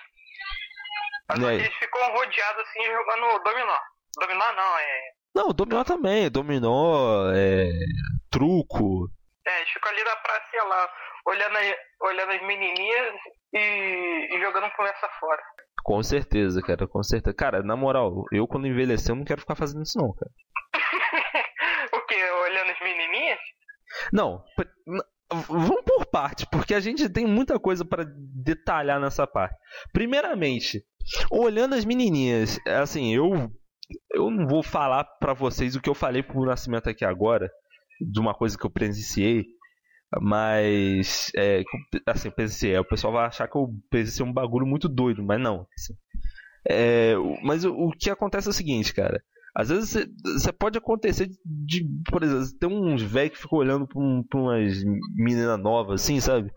Mas 1.30 1.44
é. 1.44 1.56
eles 1.56 1.78
ficam 2.02 2.12
rodeados 2.12 2.64
assim 2.64 2.84
jogando 2.86 3.44
dominó. 3.44 3.78
Dominó 4.20 4.54
não, 4.54 4.80
é. 4.80 5.02
Não, 5.34 5.48
dominó 5.50 5.84
também, 5.84 6.30
dominó, 6.30 7.32
é. 7.34 7.70
truco. 8.30 9.10
É, 9.48 9.58
eles 9.58 9.70
ficam 9.70 9.92
ali 9.92 10.04
na 10.04 10.16
praça 10.18 10.64
lá, 10.68 10.90
olhando, 11.26 11.56
olhando 12.02 12.32
as 12.32 12.42
menininhas 12.42 13.14
e, 13.54 14.36
e 14.36 14.42
jogando 14.42 14.72
conversa 14.72 15.08
fora. 15.20 15.42
Com 15.84 16.04
certeza, 16.04 16.62
cara, 16.62 16.88
com 16.88 17.02
certeza. 17.02 17.36
Cara, 17.36 17.64
na 17.64 17.76
moral, 17.76 18.26
eu 18.32 18.48
quando 18.48 18.68
envelhecer 18.68 19.12
eu 19.12 19.16
não 19.16 19.26
quero 19.26 19.42
ficar 19.42 19.56
fazendo 19.56 19.84
isso 19.84 19.98
não, 19.98 20.14
cara. 20.14 20.32
o 21.94 22.06
que? 22.06 22.24
Olhando 22.32 22.72
as 22.72 22.80
menininhas? 22.82 23.40
Não, 24.12 24.44
vamos 25.48 25.84
por 25.86 26.06
parte, 26.06 26.46
porque 26.52 26.74
a 26.74 26.80
gente 26.80 27.10
tem 27.10 27.26
muita 27.26 27.60
coisa 27.60 27.86
para 27.86 28.06
detalhar 28.06 29.00
nessa 29.00 29.26
parte. 29.26 29.56
Primeiramente, 29.94 30.84
olhando 31.32 31.76
as 31.76 31.86
menininhas, 31.86 32.60
assim, 32.66 33.14
eu 33.14 33.52
eu 34.14 34.32
não 34.32 34.48
vou 34.48 34.64
falar 34.64 35.04
para 35.20 35.34
vocês 35.34 35.76
o 35.76 35.82
que 35.82 35.90
eu 35.90 35.96
falei 35.96 36.24
pro 36.24 36.46
Nascimento 36.46 36.90
aqui 36.90 37.04
agora, 37.04 37.50
de 38.00 38.20
uma 38.20 38.34
coisa 38.34 38.58
que 38.58 38.66
eu 38.66 38.70
presenciei, 38.70 39.46
mas, 40.20 41.32
é, 41.36 41.64
assim, 42.06 42.30
é, 42.70 42.80
o 42.80 42.86
pessoal 42.86 43.14
vai 43.14 43.26
achar 43.26 43.48
que 43.48 43.58
eu 43.58 43.70
pensei 43.90 44.26
um 44.26 44.34
bagulho 44.34 44.66
muito 44.66 44.90
doido, 44.90 45.24
mas 45.24 45.40
não. 45.40 45.66
Assim, 45.78 45.94
é, 46.68 47.14
mas 47.44 47.64
o, 47.64 47.74
o, 47.74 47.92
que 47.92 48.10
acontece 48.10 48.48
é 48.48 48.52
o 48.52 48.54
seguinte, 48.54 48.94
cara. 48.94 49.22
Às 49.56 49.70
vezes 49.70 50.08
você 50.24 50.52
pode 50.52 50.78
acontecer 50.78 51.30
de, 51.46 51.86
por 52.10 52.24
exemplo, 52.24 52.58
tem 52.58 52.70
uns 52.70 53.02
velhos 53.02 53.34
que 53.34 53.42
ficam 53.42 53.60
olhando 53.60 53.88
pra, 53.88 54.00
um, 54.00 54.24
pra 54.24 54.40
umas 54.40 54.82
meninas 55.16 55.60
novas, 55.60 56.02
assim, 56.02 56.22
sabe? 56.22 56.50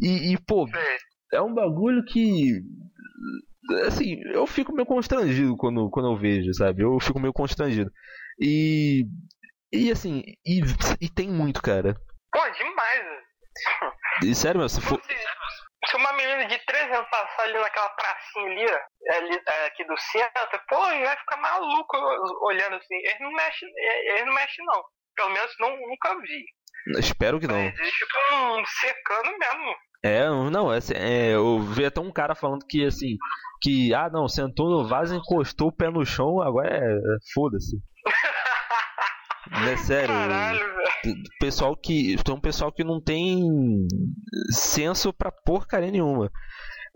E, 0.00 0.32
e, 0.32 0.38
pô, 0.38 0.68
é 1.32 1.40
um 1.40 1.52
bagulho 1.52 2.04
que. 2.04 2.60
Assim, 3.86 4.16
eu 4.32 4.46
fico 4.46 4.72
meio 4.72 4.86
constrangido 4.86 5.56
quando, 5.56 5.90
quando 5.90 6.10
eu 6.10 6.16
vejo, 6.16 6.52
sabe? 6.54 6.82
Eu 6.82 6.98
fico 7.00 7.20
meio 7.20 7.32
constrangido. 7.32 7.90
E. 8.40 9.06
E 9.72 9.90
assim, 9.90 10.22
e, 10.44 10.60
e 11.00 11.08
tem 11.08 11.28
muito, 11.28 11.62
cara. 11.62 11.94
Pô, 12.32 12.40
demais. 12.50 13.20
E 14.24 14.34
sério, 14.34 14.58
meu, 14.58 14.68
se 14.68 14.80
for. 14.80 15.00
Se, 15.90 15.96
uma 15.96 16.12
menina 16.12 16.46
de 16.46 16.58
13 16.58 16.92
anos 16.92 17.10
passar 17.10 17.42
ali 17.42 17.58
naquela 17.58 17.88
pracinha 17.90 18.46
ali, 18.46 18.66
ali 19.10 19.42
é, 19.46 19.66
aqui 19.66 19.84
do 19.84 19.96
centro, 19.96 20.60
pô, 20.68 20.86
ele 20.90 21.04
vai 21.04 21.16
ficar 21.16 21.36
maluco 21.38 21.96
olhando 22.42 22.76
assim. 22.76 22.96
Eles 22.96 23.20
não 23.20 23.32
mexem, 23.32 23.68
eles 23.76 24.26
não 24.26 24.34
mexem 24.34 24.64
não. 24.64 24.82
Pelo 25.16 25.30
menos 25.30 25.54
não, 25.58 25.76
nunca 25.88 26.14
vi. 26.20 26.44
Espero 26.98 27.40
que 27.40 27.46
não. 27.46 27.58
Eles 27.58 27.94
ficam 27.94 28.64
secando 28.66 29.38
mesmo. 29.38 29.76
É, 30.02 30.24
não, 30.50 30.72
é, 30.72 30.78
é, 30.94 31.34
eu 31.34 31.60
vi 31.60 31.84
até 31.84 32.00
um 32.00 32.10
cara 32.10 32.34
falando 32.34 32.64
que 32.66 32.86
assim, 32.86 33.16
que, 33.60 33.92
ah 33.92 34.08
não, 34.08 34.26
sentou 34.28 34.70
no 34.70 34.88
vaso, 34.88 35.14
encostou 35.14 35.68
o 35.68 35.76
pé 35.76 35.90
no 35.90 36.06
chão, 36.06 36.40
agora 36.40 36.68
é, 36.70 36.78
é 36.78 37.16
foda-se. 37.34 37.76
É 39.52 39.76
sério. 39.76 40.14
Caralho, 40.14 40.60
pessoal 41.40 41.76
que. 41.76 42.16
Tem 42.22 42.34
um 42.34 42.40
pessoal 42.40 42.72
que 42.72 42.84
não 42.84 43.00
tem 43.00 43.42
senso 44.50 45.12
pra 45.12 45.32
porcaria 45.32 45.90
nenhuma. 45.90 46.30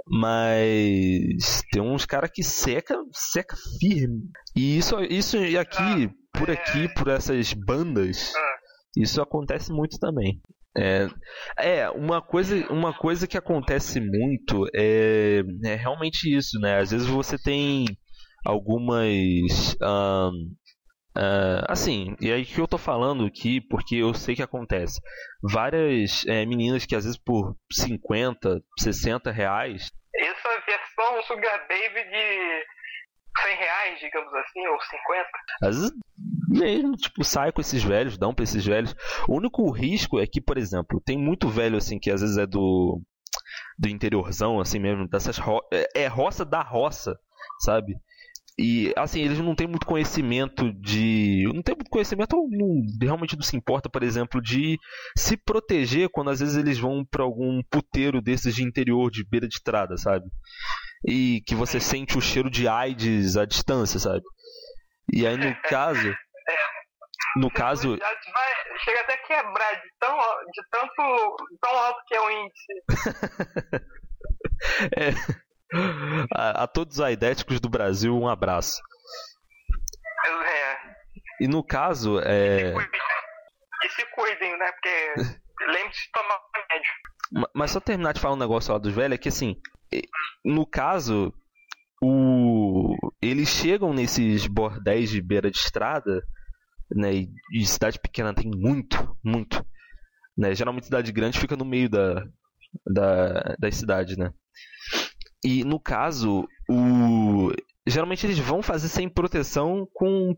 Mas 0.07 1.63
tem 1.73 1.83
uns 1.83 2.05
caras 2.05 2.31
que 2.33 2.43
seca, 2.43 2.97
seca 3.13 3.57
firme. 3.81 4.29
E 4.55 4.77
isso, 4.77 5.01
isso 5.03 5.37
aqui, 5.59 6.07
ah, 6.07 6.39
por 6.39 6.51
aqui, 6.51 6.93
por 6.95 7.09
essas 7.09 7.55
bandas, 7.55 8.33
ah. 8.37 8.57
isso 8.97 9.21
acontece 9.23 9.73
muito 9.73 9.99
também. 9.99 10.41
É, 10.77 11.09
é 11.57 11.91
uma 11.91 12.21
coisa, 12.21 12.55
uma 12.71 12.93
coisa 12.93 13.27
que 13.27 13.39
acontece 13.39 14.01
muito 14.01 14.67
é, 14.75 15.43
é 15.65 15.75
realmente 15.75 16.25
isso, 16.25 16.59
né? 16.59 16.81
Às 16.81 16.91
vezes 16.91 17.07
você 17.07 17.39
tem 17.39 17.87
algumas 18.45 19.77
um, 19.81 20.31
Uh, 21.17 21.63
assim, 21.69 22.17
e 22.21 22.33
aí 22.33 22.45
que 22.45 22.61
eu 22.61 22.67
tô 22.67 22.77
falando 22.77 23.25
aqui, 23.25 23.61
porque 23.61 23.97
eu 23.97 24.13
sei 24.13 24.35
que 24.35 24.43
acontece. 24.43 25.01
Várias 25.43 26.27
é, 26.27 26.45
meninas 26.45 26.85
que 26.85 26.97
às 26.97 27.05
vezes 27.05 27.19
por 27.19 27.57
50, 27.73 28.61
60 28.81 29.31
reais. 29.31 29.93
Essa 30.15 30.49
versão 30.67 31.23
Sugar 31.23 31.61
Baby 31.69 32.03
de 32.11 32.65
100 33.43 33.57
reais, 33.57 34.01
digamos 34.01 34.35
assim, 34.35 34.67
ou 34.67 34.81
50. 34.81 35.29
Às 35.63 35.77
vezes 35.77 35.93
mesmo, 36.49 36.97
tipo, 36.97 37.25
sai 37.25 37.53
com 37.53 37.61
esses 37.61 37.83
velhos, 37.83 38.19
dão 38.19 38.35
pra 38.35 38.45
esses 38.45 38.65
velhos. 38.65 38.95
O 39.29 39.37
único 39.37 39.71
risco 39.71 40.21
é 40.21 40.27
que, 40.27 40.41
por 40.41 40.59
exemplo, 40.59 41.01
tem 41.05 41.19
muito 41.19 41.49
velho 41.49 41.77
assim 41.77 41.99
que 41.99 42.11
às 42.11 42.21
vezes 42.21 42.39
é 42.39 42.47
do 42.47 43.01
do 43.79 43.89
interiorzão, 43.89 44.61
assim 44.61 44.79
mesmo, 44.79 45.09
dessas 45.09 45.37
ro 45.39 45.61
é, 45.73 46.03
é 46.03 46.07
roça 46.07 46.45
da 46.45 46.63
roça, 46.63 47.19
sabe? 47.61 47.97
E, 48.57 48.95
assim, 48.97 49.21
eles 49.21 49.41
não 49.41 49.55
têm 49.55 49.67
muito 49.67 49.85
conhecimento 49.85 50.73
de. 50.75 51.43
Não 51.53 51.61
tem 51.61 51.75
muito 51.75 51.91
conhecimento, 51.91 52.37
ou 52.37 52.49
não, 52.49 52.83
realmente 53.03 53.35
não 53.35 53.43
se 53.43 53.57
importa, 53.57 53.91
por 53.91 54.05
exemplo, 54.05 54.41
de 54.41 54.79
se 55.17 55.37
proteger 55.37 56.09
quando 56.09 56.31
às 56.31 56.39
vezes 56.39 56.57
eles 56.57 56.79
vão 56.79 57.05
para 57.05 57.25
algum 57.25 57.61
puteiro 57.69 58.23
desses 58.23 58.55
de 58.55 58.63
interior, 58.63 59.11
de 59.11 59.27
beira 59.29 59.49
de 59.49 59.55
estrada, 59.55 59.97
sabe? 59.97 60.27
E 61.05 61.43
que 61.47 61.57
você 61.57 61.81
sente 61.81 62.17
o 62.17 62.21
cheiro 62.21 62.49
de 62.49 62.69
AIDS 62.69 63.37
à 63.37 63.45
distância, 63.45 63.99
sabe? 63.99 64.23
E 65.13 65.27
aí, 65.27 65.37
no 65.37 65.53
caso. 65.63 66.15
No 67.37 67.51
caso. 67.51 67.97
Vai, 67.97 68.55
chega 68.85 69.01
até 69.01 69.15
a 69.15 69.27
quebrar 69.27 69.75
de, 69.75 69.89
tão, 69.99 70.17
de 70.17 70.63
tanto. 70.71 71.37
tão 71.61 71.77
alto 71.77 71.99
que 72.07 72.15
é 72.15 72.21
o 72.21 72.31
índice. 72.31 72.73
é. 74.97 75.44
A, 76.33 76.65
a, 76.65 76.67
todos 76.67 76.97
os 76.97 77.01
aidéticos 77.01 77.61
do 77.61 77.69
Brasil, 77.69 78.17
um 78.17 78.29
abraço. 78.29 78.81
É. 80.27 81.45
E 81.45 81.49
no 81.49 81.65
caso, 81.65 82.21
é. 82.21 82.75
E 83.85 83.89
se 83.91 84.05
cuidem, 84.15 84.57
né? 84.59 84.73
Porque 84.73 85.15
lembre-se 85.67 86.03
de 86.03 86.11
tomar 86.13 86.41
remédio. 86.55 86.91
Mas 87.55 87.71
só 87.71 87.81
terminar 87.81 88.13
de 88.13 88.21
falar 88.21 88.35
um 88.35 88.39
negócio 88.39 88.73
lá 88.73 88.79
dos 88.79 88.95
velhos, 88.95 89.15
é 89.15 89.19
que 89.19 89.29
assim, 89.29 89.57
no 90.45 90.67
caso, 90.67 91.33
o... 92.03 92.95
eles 93.21 93.49
chegam 93.49 93.93
nesses 93.93 94.47
bordéis 94.47 95.11
de 95.11 95.21
beira 95.21 95.51
de 95.51 95.59
estrada, 95.59 96.23
né? 96.91 97.13
E, 97.15 97.31
e 97.53 97.67
cidade 97.67 97.99
pequena 97.99 98.35
tem 98.35 98.51
muito, 98.51 99.17
muito. 99.25 99.65
Né? 100.37 100.55
Geralmente 100.55 100.87
cidade 100.87 101.13
grande 101.13 101.39
fica 101.39 101.57
no 101.57 101.65
meio 101.65 101.89
da, 101.89 102.27
da, 102.87 103.57
das 103.59 103.77
cidades, 103.77 104.17
né? 104.17 104.33
E 105.45 105.63
no 105.63 105.79
caso, 105.79 106.49
o 106.69 107.53
geralmente 107.87 108.27
eles 108.27 108.39
vão 108.39 108.63
fazer 108.63 108.89
sem 108.89 109.09
proteção 109.09 109.87
com 109.93 110.35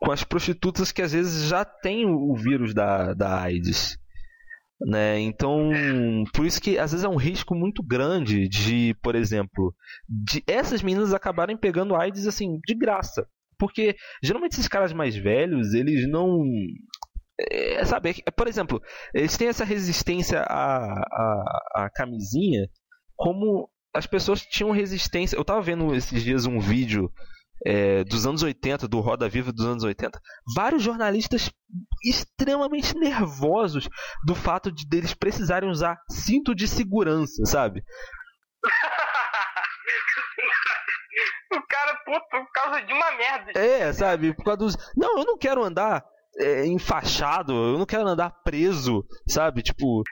com 0.00 0.10
as 0.10 0.24
prostitutas 0.24 0.90
que 0.90 1.00
às 1.00 1.12
vezes 1.12 1.48
já 1.48 1.64
têm 1.64 2.04
o 2.06 2.34
vírus 2.34 2.74
da, 2.74 3.14
da 3.14 3.40
AIDS. 3.40 3.96
Né? 4.80 5.20
Então, 5.20 5.70
por 6.34 6.44
isso 6.44 6.60
que 6.60 6.76
às 6.76 6.90
vezes 6.90 7.04
é 7.04 7.08
um 7.08 7.14
risco 7.14 7.54
muito 7.54 7.84
grande 7.84 8.48
de, 8.48 8.96
por 9.00 9.14
exemplo, 9.14 9.72
de 10.08 10.42
essas 10.44 10.82
meninas 10.82 11.14
acabarem 11.14 11.56
pegando 11.56 11.94
AIDS 11.94 12.26
assim 12.26 12.58
de 12.66 12.74
graça. 12.74 13.24
Porque 13.56 13.94
geralmente 14.20 14.54
esses 14.54 14.66
caras 14.66 14.92
mais 14.92 15.14
velhos, 15.14 15.72
eles 15.72 16.08
não 16.10 16.42
é, 17.38 17.84
sabe, 17.84 18.10
é, 18.26 18.30
por 18.32 18.48
exemplo, 18.48 18.82
eles 19.14 19.36
têm 19.36 19.46
essa 19.46 19.64
resistência 19.64 20.40
à, 20.40 20.82
à, 20.84 21.84
à 21.84 21.90
camisinha 21.90 22.68
como 23.14 23.68
as 23.94 24.06
pessoas 24.06 24.42
tinham 24.42 24.70
resistência. 24.70 25.36
Eu 25.36 25.44
tava 25.44 25.60
vendo 25.60 25.94
esses 25.94 26.22
dias 26.22 26.46
um 26.46 26.58
vídeo 26.58 27.12
é, 27.64 28.02
dos 28.04 28.26
anos 28.26 28.42
80, 28.42 28.88
do 28.88 29.00
Roda 29.00 29.28
Viva 29.28 29.52
dos 29.52 29.66
anos 29.66 29.84
80, 29.84 30.18
vários 30.54 30.82
jornalistas 30.82 31.50
extremamente 32.04 32.96
nervosos 32.96 33.88
do 34.24 34.34
fato 34.34 34.72
de 34.72 34.86
deles 34.86 35.14
precisarem 35.14 35.70
usar 35.70 35.98
cinto 36.10 36.54
de 36.54 36.66
segurança, 36.66 37.44
sabe? 37.44 37.84
o 41.52 41.62
cara, 41.68 41.94
puto, 42.04 42.26
por 42.30 42.50
causa 42.52 42.80
de 42.82 42.92
uma 42.92 43.12
merda. 43.12 43.52
É, 43.58 43.92
sabe? 43.92 44.34
Por 44.34 44.44
causa 44.44 44.58
dos. 44.58 44.76
Não, 44.96 45.18
eu 45.18 45.24
não 45.24 45.38
quero 45.38 45.62
andar 45.62 46.04
é, 46.38 46.66
enfaixado, 46.66 47.52
eu 47.52 47.78
não 47.78 47.86
quero 47.86 48.06
andar 48.06 48.30
preso, 48.42 49.04
sabe? 49.28 49.62
Tipo. 49.62 50.02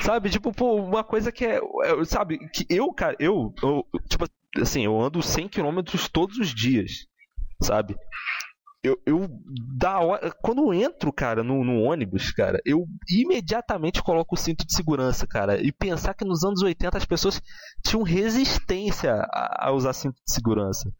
Sabe? 0.00 0.30
Tipo, 0.30 0.52
pô, 0.52 0.76
uma 0.76 1.04
coisa 1.04 1.30
que 1.30 1.44
é. 1.44 1.58
é 1.58 2.04
sabe? 2.04 2.38
Que 2.50 2.66
eu, 2.68 2.92
cara, 2.92 3.16
eu, 3.18 3.52
eu. 3.62 3.84
Tipo 4.08 4.26
assim, 4.60 4.84
eu 4.84 5.00
ando 5.00 5.22
100 5.22 5.48
km 5.48 5.80
todos 6.12 6.38
os 6.38 6.54
dias, 6.54 7.06
sabe? 7.62 7.96
Eu, 8.84 9.00
eu 9.06 9.28
da 9.78 10.00
hora, 10.00 10.32
quando 10.42 10.62
eu 10.62 10.74
entro, 10.74 11.12
cara, 11.12 11.44
no, 11.44 11.62
no, 11.62 11.82
ônibus, 11.82 12.32
cara, 12.32 12.60
eu 12.66 12.84
imediatamente 13.08 14.02
coloco 14.02 14.34
o 14.34 14.38
cinto 14.38 14.66
de 14.66 14.74
segurança, 14.74 15.24
cara. 15.24 15.62
E 15.62 15.70
pensar 15.70 16.14
que 16.14 16.24
nos 16.24 16.42
anos 16.42 16.62
80 16.62 16.98
as 16.98 17.04
pessoas 17.04 17.40
tinham 17.86 18.02
resistência 18.02 19.14
a, 19.32 19.68
a 19.68 19.72
usar 19.72 19.92
cinto 19.92 20.16
de 20.26 20.32
segurança. 20.32 20.92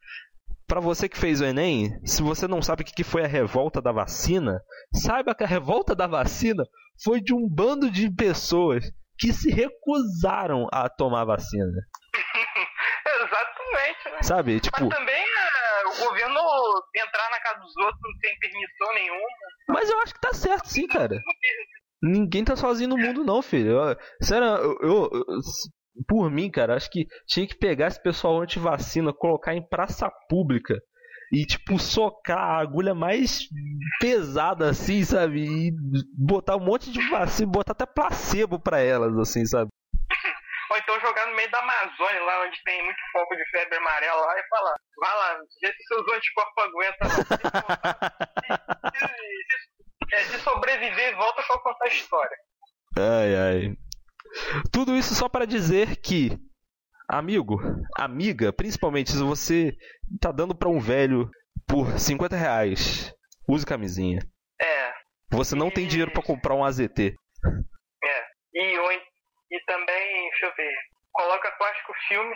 Para 0.66 0.80
você 0.80 1.08
que 1.08 1.18
fez 1.18 1.40
o 1.40 1.44
Enem, 1.44 2.00
se 2.04 2.22
você 2.22 2.48
não 2.48 2.62
sabe 2.62 2.82
o 2.82 2.84
que 2.84 3.04
foi 3.04 3.24
a 3.24 3.28
revolta 3.28 3.80
da 3.80 3.92
vacina, 3.92 4.62
saiba 4.94 5.34
que 5.34 5.44
a 5.44 5.46
revolta 5.46 5.94
da 5.94 6.06
vacina 6.06 6.64
foi 7.02 7.20
de 7.20 7.34
um 7.34 7.48
bando 7.48 7.90
de 7.90 8.10
pessoas 8.10 8.84
que 9.18 9.32
se 9.32 9.50
recusaram 9.50 10.66
a 10.72 10.88
tomar 10.88 11.24
vacina. 11.24 11.72
Exatamente, 13.06 14.10
né? 14.10 14.22
Sabe? 14.22 14.60
Tipo... 14.60 14.84
Mas 14.84 14.98
também 14.98 15.24
uh, 15.24 15.88
o 15.88 16.08
governo 16.08 16.40
entrar 16.96 17.30
na 17.30 17.40
casa 17.40 17.60
dos 17.60 17.76
outros 17.76 18.18
tem 18.20 18.38
permissão 18.38 18.94
nenhuma. 18.94 19.28
Mas 19.68 19.90
eu 19.90 20.00
acho 20.00 20.14
que 20.14 20.20
tá 20.20 20.32
certo, 20.32 20.66
sim, 20.66 20.86
cara. 20.86 21.22
Ninguém 22.02 22.44
tá 22.44 22.56
sozinho 22.56 22.90
no 22.90 22.98
mundo, 22.98 23.22
não, 23.22 23.40
filho. 23.42 23.72
Eu, 23.72 23.96
sério, 24.20 24.46
eu, 24.46 24.78
eu, 24.82 25.40
por 26.08 26.30
mim, 26.30 26.50
cara, 26.50 26.74
acho 26.74 26.90
que 26.90 27.06
tinha 27.26 27.46
que 27.46 27.56
pegar 27.56 27.88
esse 27.88 28.02
pessoal 28.02 28.40
anti-vacina, 28.40 29.12
colocar 29.12 29.54
em 29.54 29.66
praça 29.66 30.10
pública 30.28 30.74
e, 31.32 31.46
tipo, 31.46 31.78
socar 31.78 32.38
a 32.38 32.60
agulha 32.60 32.94
mais 32.94 33.48
pesada, 34.00 34.70
assim, 34.70 35.02
sabe? 35.04 35.42
E 35.42 35.72
botar 36.18 36.56
um 36.56 36.64
monte 36.64 36.90
de 36.90 37.00
vacina, 37.08 37.50
botar 37.50 37.72
até 37.72 37.86
placebo 37.86 38.60
pra 38.60 38.80
elas, 38.80 39.16
assim, 39.18 39.44
sabe? 39.46 39.70
Ou 40.70 40.78
então 40.78 40.98
jogar 41.00 41.26
no 41.26 41.36
meio 41.36 41.50
da 41.50 41.58
Amazônia, 41.58 42.22
lá 42.22 42.46
onde 42.46 42.62
tem 42.64 42.82
muito 42.82 42.98
foco 43.12 43.36
de 43.36 43.44
febre 43.50 43.76
amarela, 43.76 44.20
lá 44.22 44.38
e 44.38 44.48
falar: 44.48 44.74
vai 44.96 45.14
lá, 45.16 45.38
vê 45.60 45.68
se 45.68 45.84
seus 45.86 46.12
anticorpos 46.14 46.64
aguentam. 46.64 47.08
Se, 48.92 48.98
se, 48.98 49.08
se, 50.08 50.14
é, 50.14 50.24
se, 50.24 50.38
sobreviver, 50.40 51.16
volta 51.16 51.42
pra 51.42 51.58
contar 51.58 51.84
a 51.84 51.88
história. 51.88 52.36
Ai, 52.98 53.34
ai. 53.34 53.76
Tudo 54.70 54.96
isso 54.96 55.14
só 55.14 55.28
para 55.28 55.46
dizer 55.46 55.96
que, 55.96 56.38
amigo, 57.08 57.58
amiga, 57.96 58.52
principalmente 58.52 59.10
se 59.12 59.22
você 59.22 59.76
tá 60.20 60.32
dando 60.32 60.54
para 60.54 60.68
um 60.68 60.80
velho 60.80 61.30
por 61.66 61.98
50 61.98 62.36
reais, 62.36 63.14
use 63.48 63.66
camisinha. 63.66 64.20
É. 64.60 64.92
Você 65.30 65.54
não 65.54 65.68
e... 65.68 65.72
tem 65.72 65.86
dinheiro 65.86 66.12
para 66.12 66.22
comprar 66.22 66.54
um 66.54 66.64
AZT. 66.64 67.14
É. 68.04 68.24
E, 68.54 68.76
e 69.50 69.64
também, 69.66 70.30
deixa 70.30 70.46
eu 70.46 70.54
ver, 70.56 70.74
coloca 71.12 71.50
plástico 71.52 71.92
filme 72.08 72.34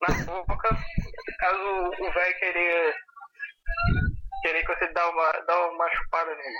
na 0.00 0.14
boca, 0.24 0.68
caso 1.38 1.90
o 1.98 2.12
velho 2.12 2.38
querer, 2.38 2.94
querer 4.42 4.60
que 4.64 4.74
você 4.74 4.92
dá 4.92 5.08
uma, 5.08 5.32
dá 5.46 5.68
uma 5.70 5.90
chupada 5.90 6.34
nele. 6.34 6.58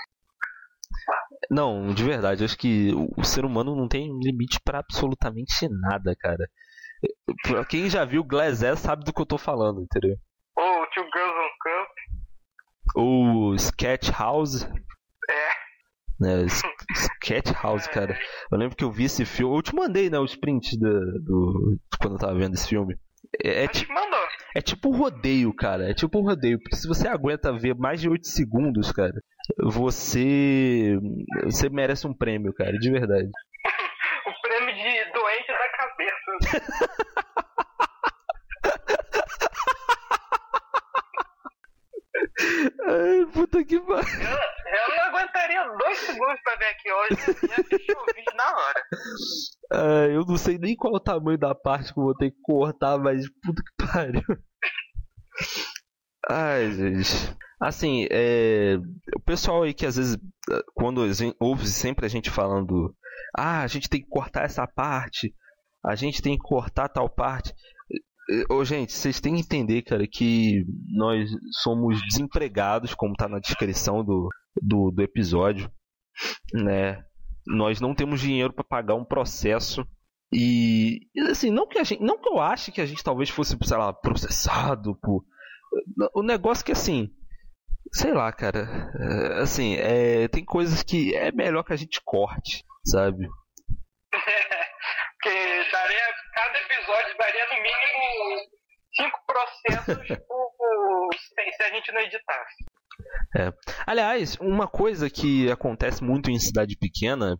Não, 1.50 1.92
de 1.92 2.04
verdade, 2.04 2.44
acho 2.44 2.56
que 2.56 2.92
o 3.16 3.24
ser 3.24 3.44
humano 3.44 3.74
não 3.74 3.88
tem 3.88 4.08
limite 4.22 4.60
para 4.64 4.78
absolutamente 4.78 5.68
nada, 5.68 6.14
cara. 6.16 6.48
Pra 7.42 7.64
quem 7.64 7.88
já 7.88 8.04
viu 8.04 8.22
Glass 8.22 8.62
S 8.62 8.82
sabe 8.82 9.04
do 9.04 9.12
que 9.12 9.20
eu 9.20 9.26
tô 9.26 9.38
falando, 9.38 9.82
entendeu? 9.82 10.16
Ou 10.56 10.86
Two 10.88 11.04
Girls 11.04 11.38
on 11.38 11.50
Cup. 11.62 11.90
Ou 12.94 13.54
Sketch 13.54 14.10
House. 14.10 14.64
É. 14.64 15.70
Né, 16.20 16.46
Sketch 16.94 17.50
House, 17.62 17.86
é. 17.88 17.90
cara. 17.90 18.18
Eu 18.52 18.58
lembro 18.58 18.76
que 18.76 18.84
eu 18.84 18.90
vi 18.90 19.04
esse 19.04 19.24
filme. 19.24 19.56
Eu 19.56 19.62
te 19.62 19.74
mandei, 19.74 20.10
né, 20.10 20.18
os 20.18 20.36
prints 20.36 20.78
do, 20.78 21.22
do 21.22 21.80
quando 21.98 22.14
eu 22.14 22.18
tava 22.18 22.34
vendo 22.34 22.54
esse 22.54 22.68
filme. 22.68 22.98
É, 23.42 23.64
é, 23.64 23.68
tipo, 23.68 23.92
é 24.54 24.60
tipo 24.60 24.90
rodeio, 24.90 25.54
cara. 25.54 25.90
É 25.90 25.94
tipo 25.94 26.20
rodeio. 26.20 26.60
Porque 26.60 26.76
se 26.76 26.86
você 26.86 27.08
aguenta 27.08 27.52
ver 27.56 27.74
mais 27.74 28.00
de 28.00 28.08
8 28.08 28.26
segundos, 28.26 28.92
cara, 28.92 29.14
você. 29.58 30.98
Você 31.44 31.68
merece 31.68 32.06
um 32.06 32.14
prêmio, 32.14 32.52
cara, 32.52 32.72
de 32.72 32.90
verdade. 32.90 33.28
o 34.26 34.32
prêmio 34.42 34.74
de 34.74 35.12
doente 35.12 35.48
da 35.48 35.68
cabeça. 35.76 36.30
Ai, 42.86 43.26
puta 43.32 43.64
que 43.64 43.78
pariu. 43.80 44.20
Eu, 44.20 44.30
eu, 44.30 44.96
não 44.96 45.04
aguentaria 45.04 45.64
dois 45.64 45.98
segundos 45.98 46.40
pra 46.42 46.56
ver 46.56 46.66
aqui 46.66 46.92
hoje 46.92 47.12
e 47.12 47.52
assistir 47.52 47.96
o 47.96 48.06
vídeo 48.06 48.34
na 48.36 48.56
hora. 48.56 50.08
Eu 50.10 50.24
não 50.24 50.36
sei 50.36 50.58
nem 50.58 50.74
qual 50.76 50.94
é 50.94 50.96
o 50.96 51.00
tamanho 51.00 51.38
da 51.38 51.54
parte 51.54 51.92
que 51.92 51.98
eu 51.98 52.04
vou 52.04 52.14
ter 52.14 52.30
que 52.30 52.40
cortar, 52.42 52.98
mas 52.98 53.28
puta 53.42 53.62
que 53.62 53.86
pariu. 53.86 54.22
Ai, 56.28 56.70
gente. 56.72 57.36
Assim, 57.60 58.06
é, 58.10 58.78
o 59.14 59.20
pessoal 59.20 59.62
aí 59.62 59.74
que 59.74 59.84
às 59.84 59.96
vezes, 59.96 60.16
quando 60.74 61.02
ouve 61.38 61.66
sempre 61.66 62.06
a 62.06 62.08
gente 62.08 62.30
falando, 62.30 62.94
ah, 63.36 63.60
a 63.60 63.66
gente 63.66 63.88
tem 63.88 64.00
que 64.00 64.08
cortar 64.08 64.44
essa 64.44 64.66
parte, 64.66 65.34
a 65.84 65.94
gente 65.94 66.22
tem 66.22 66.36
que 66.38 66.42
cortar 66.42 66.88
tal 66.88 67.08
parte. 67.08 67.54
Ô, 68.48 68.64
gente, 68.64 68.92
vocês 68.92 69.20
têm 69.20 69.34
que 69.34 69.40
entender, 69.40 69.82
cara, 69.82 70.06
que 70.06 70.64
nós 70.88 71.28
somos 71.62 72.00
desempregados, 72.08 72.94
como 72.94 73.14
tá 73.14 73.28
na 73.28 73.40
descrição 73.40 74.04
do, 74.04 74.28
do, 74.62 74.90
do 74.90 75.02
episódio, 75.02 75.70
né? 76.54 77.02
Nós 77.46 77.80
não 77.80 77.94
temos 77.94 78.20
dinheiro 78.20 78.52
para 78.52 78.64
pagar 78.64 78.94
um 78.94 79.04
processo 79.04 79.84
e 80.32 81.00
assim, 81.28 81.50
não 81.50 81.66
que 81.66 81.78
a 81.78 81.84
gente, 81.84 82.02
não 82.02 82.18
que 82.18 82.28
eu 82.28 82.40
ache 82.40 82.70
que 82.70 82.80
a 82.80 82.86
gente 82.86 83.02
talvez 83.02 83.28
fosse, 83.28 83.56
sei 83.62 83.76
lá, 83.76 83.92
processado 83.92 84.96
por 85.02 85.24
o 86.14 86.22
negócio 86.22 86.64
que 86.64 86.72
assim, 86.72 87.10
Sei 87.92 88.12
lá, 88.12 88.32
cara. 88.32 88.68
É, 88.98 89.42
assim, 89.42 89.76
é, 89.76 90.28
tem 90.28 90.44
coisas 90.44 90.82
que 90.82 91.14
é 91.14 91.32
melhor 91.32 91.64
que 91.64 91.72
a 91.72 91.76
gente 91.76 92.00
corte, 92.04 92.64
sabe? 92.84 93.28
Porque 95.22 95.64
daria, 95.70 96.14
cada 96.34 96.58
episódio 96.58 97.16
daria 97.18 97.46
no 97.46 97.62
mínimo 97.62 98.50
cinco 98.94 99.20
processos 99.26 100.08
se 101.56 101.62
a 101.62 101.70
gente 101.70 101.92
não 101.92 102.00
editasse. 102.00 102.64
É. 103.36 103.52
Aliás, 103.86 104.36
uma 104.40 104.66
coisa 104.66 105.10
que 105.10 105.50
acontece 105.50 106.02
muito 106.02 106.30
em 106.30 106.38
cidade 106.38 106.76
pequena 106.76 107.38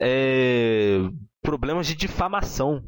é 0.00 0.98
problemas 1.42 1.86
de 1.86 1.94
difamação. 1.94 2.82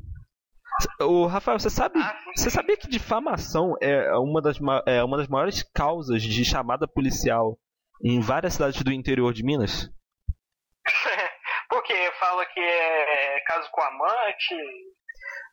O 1.01 1.27
Rafael, 1.27 1.59
você 1.59 1.71
sabe, 1.71 2.01
ah, 2.01 2.19
você 2.35 2.51
sabia 2.51 2.77
que 2.77 2.89
difamação 2.89 3.77
é 3.81 4.17
uma 4.17 4.43
das, 4.43 4.59
é 4.87 5.05
uma 5.05 5.17
das 5.17 5.29
maiores 5.29 5.63
causas 5.63 6.23
de 6.23 6.45
chamada 6.45 6.89
policial 6.89 7.59
em 8.03 8.21
várias 8.21 8.55
cidades 8.55 8.83
do 8.83 8.93
interior 8.93 9.33
de 9.33 9.45
Minas? 9.45 9.91
Porque 11.69 11.95
fala 12.19 12.45
que 12.47 12.61
é 12.61 13.41
caso 13.47 13.69
com 13.71 13.83
amante. 13.83 14.55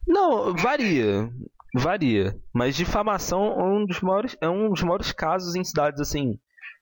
Não, 0.08 0.56
varia, 0.56 1.30
varia. 1.74 2.36
Mas 2.54 2.76
difamação 2.76 3.60
é 3.60 3.64
um 3.64 3.86
dos 3.86 4.02
maiores, 4.02 4.36
é 4.42 4.50
um 4.50 4.70
dos 4.70 4.82
maiores 4.82 5.12
casos 5.12 5.56
em 5.56 5.64
cidades 5.64 6.02
assim, 6.02 6.40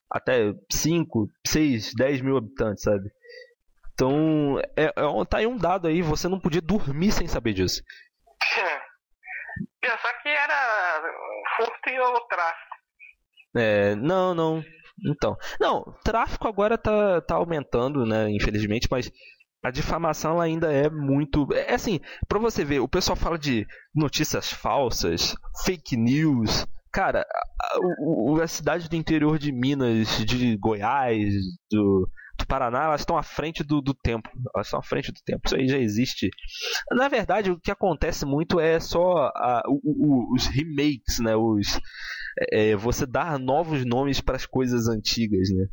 até 0.09 0.53
5, 0.71 1.29
6, 1.45 1.93
10 1.95 2.21
mil 2.21 2.37
habitantes, 2.37 2.83
sabe? 2.83 3.11
Então, 3.93 4.57
é, 4.77 4.85
é, 4.85 5.25
tá 5.29 5.39
aí 5.39 5.47
um 5.47 5.57
dado 5.57 5.87
aí, 5.87 6.01
você 6.01 6.29
não 6.29 6.39
podia 6.39 6.61
dormir 6.61 7.11
sem 7.11 7.27
saber 7.27 7.53
disso. 7.53 7.83
Pensar 9.81 10.13
que 10.21 10.29
era 10.29 11.01
furto 11.55 11.89
e 11.89 11.99
o 11.99 12.19
tráfico. 12.21 12.75
É, 13.55 13.95
não, 13.95 14.33
não. 14.33 14.63
Então, 15.05 15.37
não, 15.59 15.83
tráfico 16.03 16.47
agora 16.47 16.77
tá, 16.77 17.21
tá 17.21 17.35
aumentando, 17.35 18.05
né, 18.05 18.29
infelizmente, 18.29 18.87
mas 18.91 19.09
a 19.63 19.71
difamação 19.71 20.39
ainda 20.39 20.71
é 20.71 20.89
muito. 20.89 21.47
É 21.53 21.73
assim, 21.73 21.99
pra 22.27 22.39
você 22.39 22.63
ver, 22.63 22.79
o 22.79 22.87
pessoal 22.87 23.15
fala 23.15 23.37
de 23.37 23.65
notícias 23.93 24.51
falsas, 24.51 25.35
fake 25.65 25.97
news. 25.97 26.65
Cara, 26.91 27.21
a, 27.21 28.39
a, 28.39 28.43
a 28.43 28.47
cidade 28.47 28.89
do 28.89 28.95
interior 28.95 29.37
de 29.37 29.51
Minas, 29.51 30.25
de 30.25 30.57
Goiás, 30.57 31.33
do, 31.71 32.09
do 32.39 32.47
Paraná, 32.47 32.85
elas 32.85 33.01
estão 33.01 33.17
à 33.17 33.23
frente 33.23 33.63
do, 33.63 33.81
do 33.81 33.93
tempo. 33.93 34.29
Elas 34.55 34.67
estão 34.67 34.79
à 34.79 34.83
frente 34.83 35.11
do 35.11 35.19
tempo. 35.23 35.41
Isso 35.45 35.55
aí 35.55 35.67
já 35.67 35.77
existe. 35.77 36.29
Na 36.91 37.07
verdade, 37.07 37.51
o 37.51 37.59
que 37.59 37.71
acontece 37.71 38.25
muito 38.25 38.59
é 38.59 38.79
só 38.79 39.31
a, 39.35 39.63
o, 39.67 39.79
o, 39.83 40.35
os 40.35 40.47
remakes, 40.47 41.19
né? 41.19 41.35
Os, 41.35 41.79
é, 42.51 42.75
você 42.75 43.05
dar 43.05 43.37
novos 43.37 43.85
nomes 43.85 44.21
para 44.21 44.35
as 44.35 44.45
coisas 44.45 44.87
antigas, 44.87 45.49
né? 45.51 45.65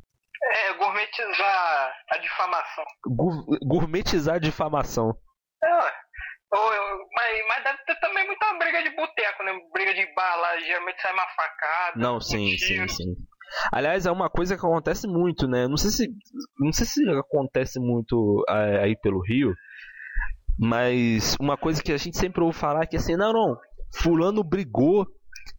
É, 0.53 0.73
gourmetizar 0.75 1.93
a 2.11 2.19
difamação. 2.19 2.85
Gur, 3.07 3.59
gourmetizar 3.63 4.35
a 4.37 4.39
difamação. 4.39 5.17
É, 5.63 5.69
mas, 7.15 7.47
mas 7.49 7.65
deve 7.65 7.79
ter 7.85 7.97
também 8.01 8.27
muita 8.27 8.53
briga 8.55 8.83
de 8.83 8.91
boteco, 8.91 9.43
né? 9.43 9.53
Briga 9.73 9.95
de 9.95 10.07
bala, 10.15 10.61
geralmente 10.61 11.01
sai 11.03 11.13
uma 11.13 11.27
facada. 11.27 11.99
Não, 11.99 12.21
sim, 12.21 12.55
um 12.55 12.59
sim, 12.59 12.89
sim. 12.89 13.17
Aliás, 13.73 14.07
é 14.07 14.11
uma 14.11 14.29
coisa 14.29 14.57
que 14.57 14.65
acontece 14.65 15.07
muito, 15.07 15.47
né? 15.47 15.67
Não 15.67 15.77
sei 15.77 15.91
se, 15.91 16.09
não 16.59 16.73
sei 16.73 16.87
se 16.87 17.09
acontece 17.11 17.79
muito 17.79 18.45
é, 18.49 18.85
aí 18.85 18.97
pelo 18.97 19.21
Rio, 19.21 19.55
mas 20.59 21.37
uma 21.41 21.57
coisa 21.57 21.83
que 21.83 21.93
a 21.93 21.97
gente 21.97 22.17
sempre 22.17 22.43
ouve 22.43 22.57
falar 22.57 22.83
é 22.83 22.87
que 22.87 22.97
assim, 22.97 23.17
não, 23.17 23.33
não, 23.33 23.57
fulano 23.95 24.43
brigou 24.43 25.07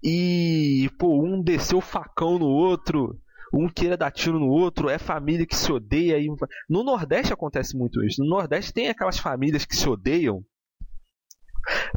e 0.03 0.89
pô, 0.99 1.23
um 1.23 1.41
desceu 1.41 1.81
facão 1.81 2.37
no 2.37 2.47
outro, 2.47 3.17
um 3.53 3.69
queira 3.69 3.97
dar 3.97 4.11
tiro 4.11 4.39
no 4.39 4.47
outro, 4.47 4.89
é 4.89 4.97
família 4.97 5.45
que 5.45 5.55
se 5.55 5.71
odeia. 5.71 6.17
E... 6.19 6.27
No 6.69 6.83
Nordeste 6.83 7.33
acontece 7.33 7.77
muito 7.77 8.03
isso. 8.03 8.21
No 8.23 8.29
Nordeste 8.29 8.73
tem 8.73 8.89
aquelas 8.89 9.17
famílias 9.17 9.65
que 9.65 9.75
se 9.75 9.87
odeiam 9.87 10.43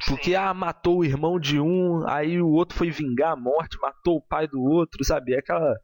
porque, 0.06 0.35
ah, 0.35 0.52
matou 0.52 0.98
o 0.98 1.04
irmão 1.04 1.38
de 1.38 1.61
um, 1.61 2.06
aí 2.09 2.40
o 2.40 2.50
outro 2.50 2.76
foi 2.76 2.90
vingar 2.90 3.33
a 3.33 3.37
morte, 3.37 3.78
matou 3.80 4.16
o 4.16 4.26
pai 4.26 4.46
do 4.46 4.61
outro, 4.61 5.04
sabe? 5.04 5.35
É 5.35 5.38
aquela. 5.38 5.74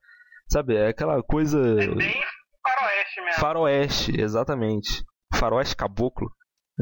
Sabe, 0.49 0.77
é 0.77 0.89
aquela 0.89 1.23
coisa. 1.23 1.59
É 1.59 1.87
bem 1.89 2.23
faroeste 2.63 3.21
mesmo. 3.21 3.41
Faroeste, 3.41 4.21
exatamente. 4.21 5.05
Faroeste 5.35 5.77
caboclo. 5.77 6.31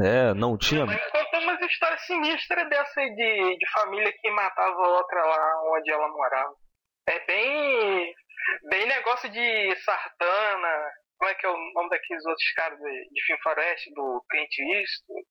É, 0.03 0.35
não 0.35 0.59
tinha. 0.59 0.85
Mas 0.85 1.01
contou 1.11 1.41
umas 1.41 1.61
histórias 1.61 2.05
sinistras 2.05 2.69
dessa 2.69 3.01
aí 3.01 3.15
de, 3.15 3.57
de 3.59 3.71
família 3.71 4.13
que 4.21 4.31
matava 4.31 4.89
outra 4.89 5.25
lá 5.25 5.63
onde 5.73 5.91
ela 5.91 6.09
morava. 6.09 6.55
É 7.09 7.27
bem. 7.27 8.15
Bem 8.69 8.87
negócio 8.87 9.31
de 9.31 9.77
Sartana. 9.77 10.91
Como 11.17 11.31
é 11.31 11.35
que 11.35 11.47
é 11.47 11.49
o 11.49 11.73
nome 11.75 11.91
daqueles 11.91 12.25
outros 12.27 12.53
caras 12.55 12.79
de, 12.79 13.09
de 13.11 13.25
filme 13.25 13.43
faroeste? 13.43 13.95
Do 13.95 14.25
Clint 14.29 14.59
Eastwood? 14.59 15.27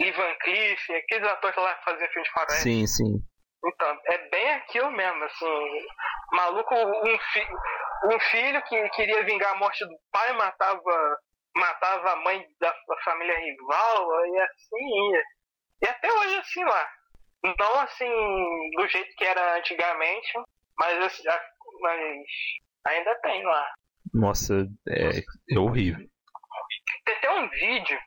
Ivan 0.00 0.34
Cliff, 0.42 0.92
aqueles 0.92 1.28
atores 1.28 1.56
lá 1.56 1.74
que 1.74 1.84
faziam 1.84 2.08
filmes 2.10 2.28
faroeste. 2.30 2.62
Sim, 2.62 2.86
sim. 2.86 3.22
Então, 3.66 3.98
é 4.06 4.28
bem 4.28 4.50
aquilo 4.54 4.90
mesmo, 4.90 5.24
assim. 5.24 5.86
Maluco, 6.32 6.74
um, 6.74 7.18
fi 7.32 7.46
um 8.12 8.20
filho 8.30 8.62
que 8.62 8.88
queria 8.90 9.24
vingar 9.24 9.52
a 9.52 9.58
morte 9.58 9.84
do 9.86 9.96
pai 10.12 10.32
matava, 10.34 11.18
matava 11.56 12.12
a 12.12 12.16
mãe 12.16 12.44
da, 12.60 12.70
da 12.70 12.96
família 13.04 13.38
rival, 13.38 14.26
e 14.26 14.38
assim 14.40 15.12
ia. 15.12 15.22
E 15.82 15.86
até 15.88 16.12
hoje 16.12 16.36
assim 16.36 16.64
lá. 16.64 16.88
Não 17.58 17.80
assim, 17.80 18.70
do 18.76 18.86
jeito 18.88 19.14
que 19.16 19.24
era 19.24 19.58
antigamente, 19.58 20.32
mas, 20.78 20.98
assim, 21.04 21.22
mas 21.80 22.00
ainda 22.86 23.14
tem 23.16 23.44
lá. 23.44 23.74
Nossa, 24.12 24.66
é, 24.88 25.20
é 25.50 25.58
horrível. 25.58 26.06
Tem 27.04 27.16
até 27.16 27.30
um 27.30 27.48
vídeo 27.48 27.98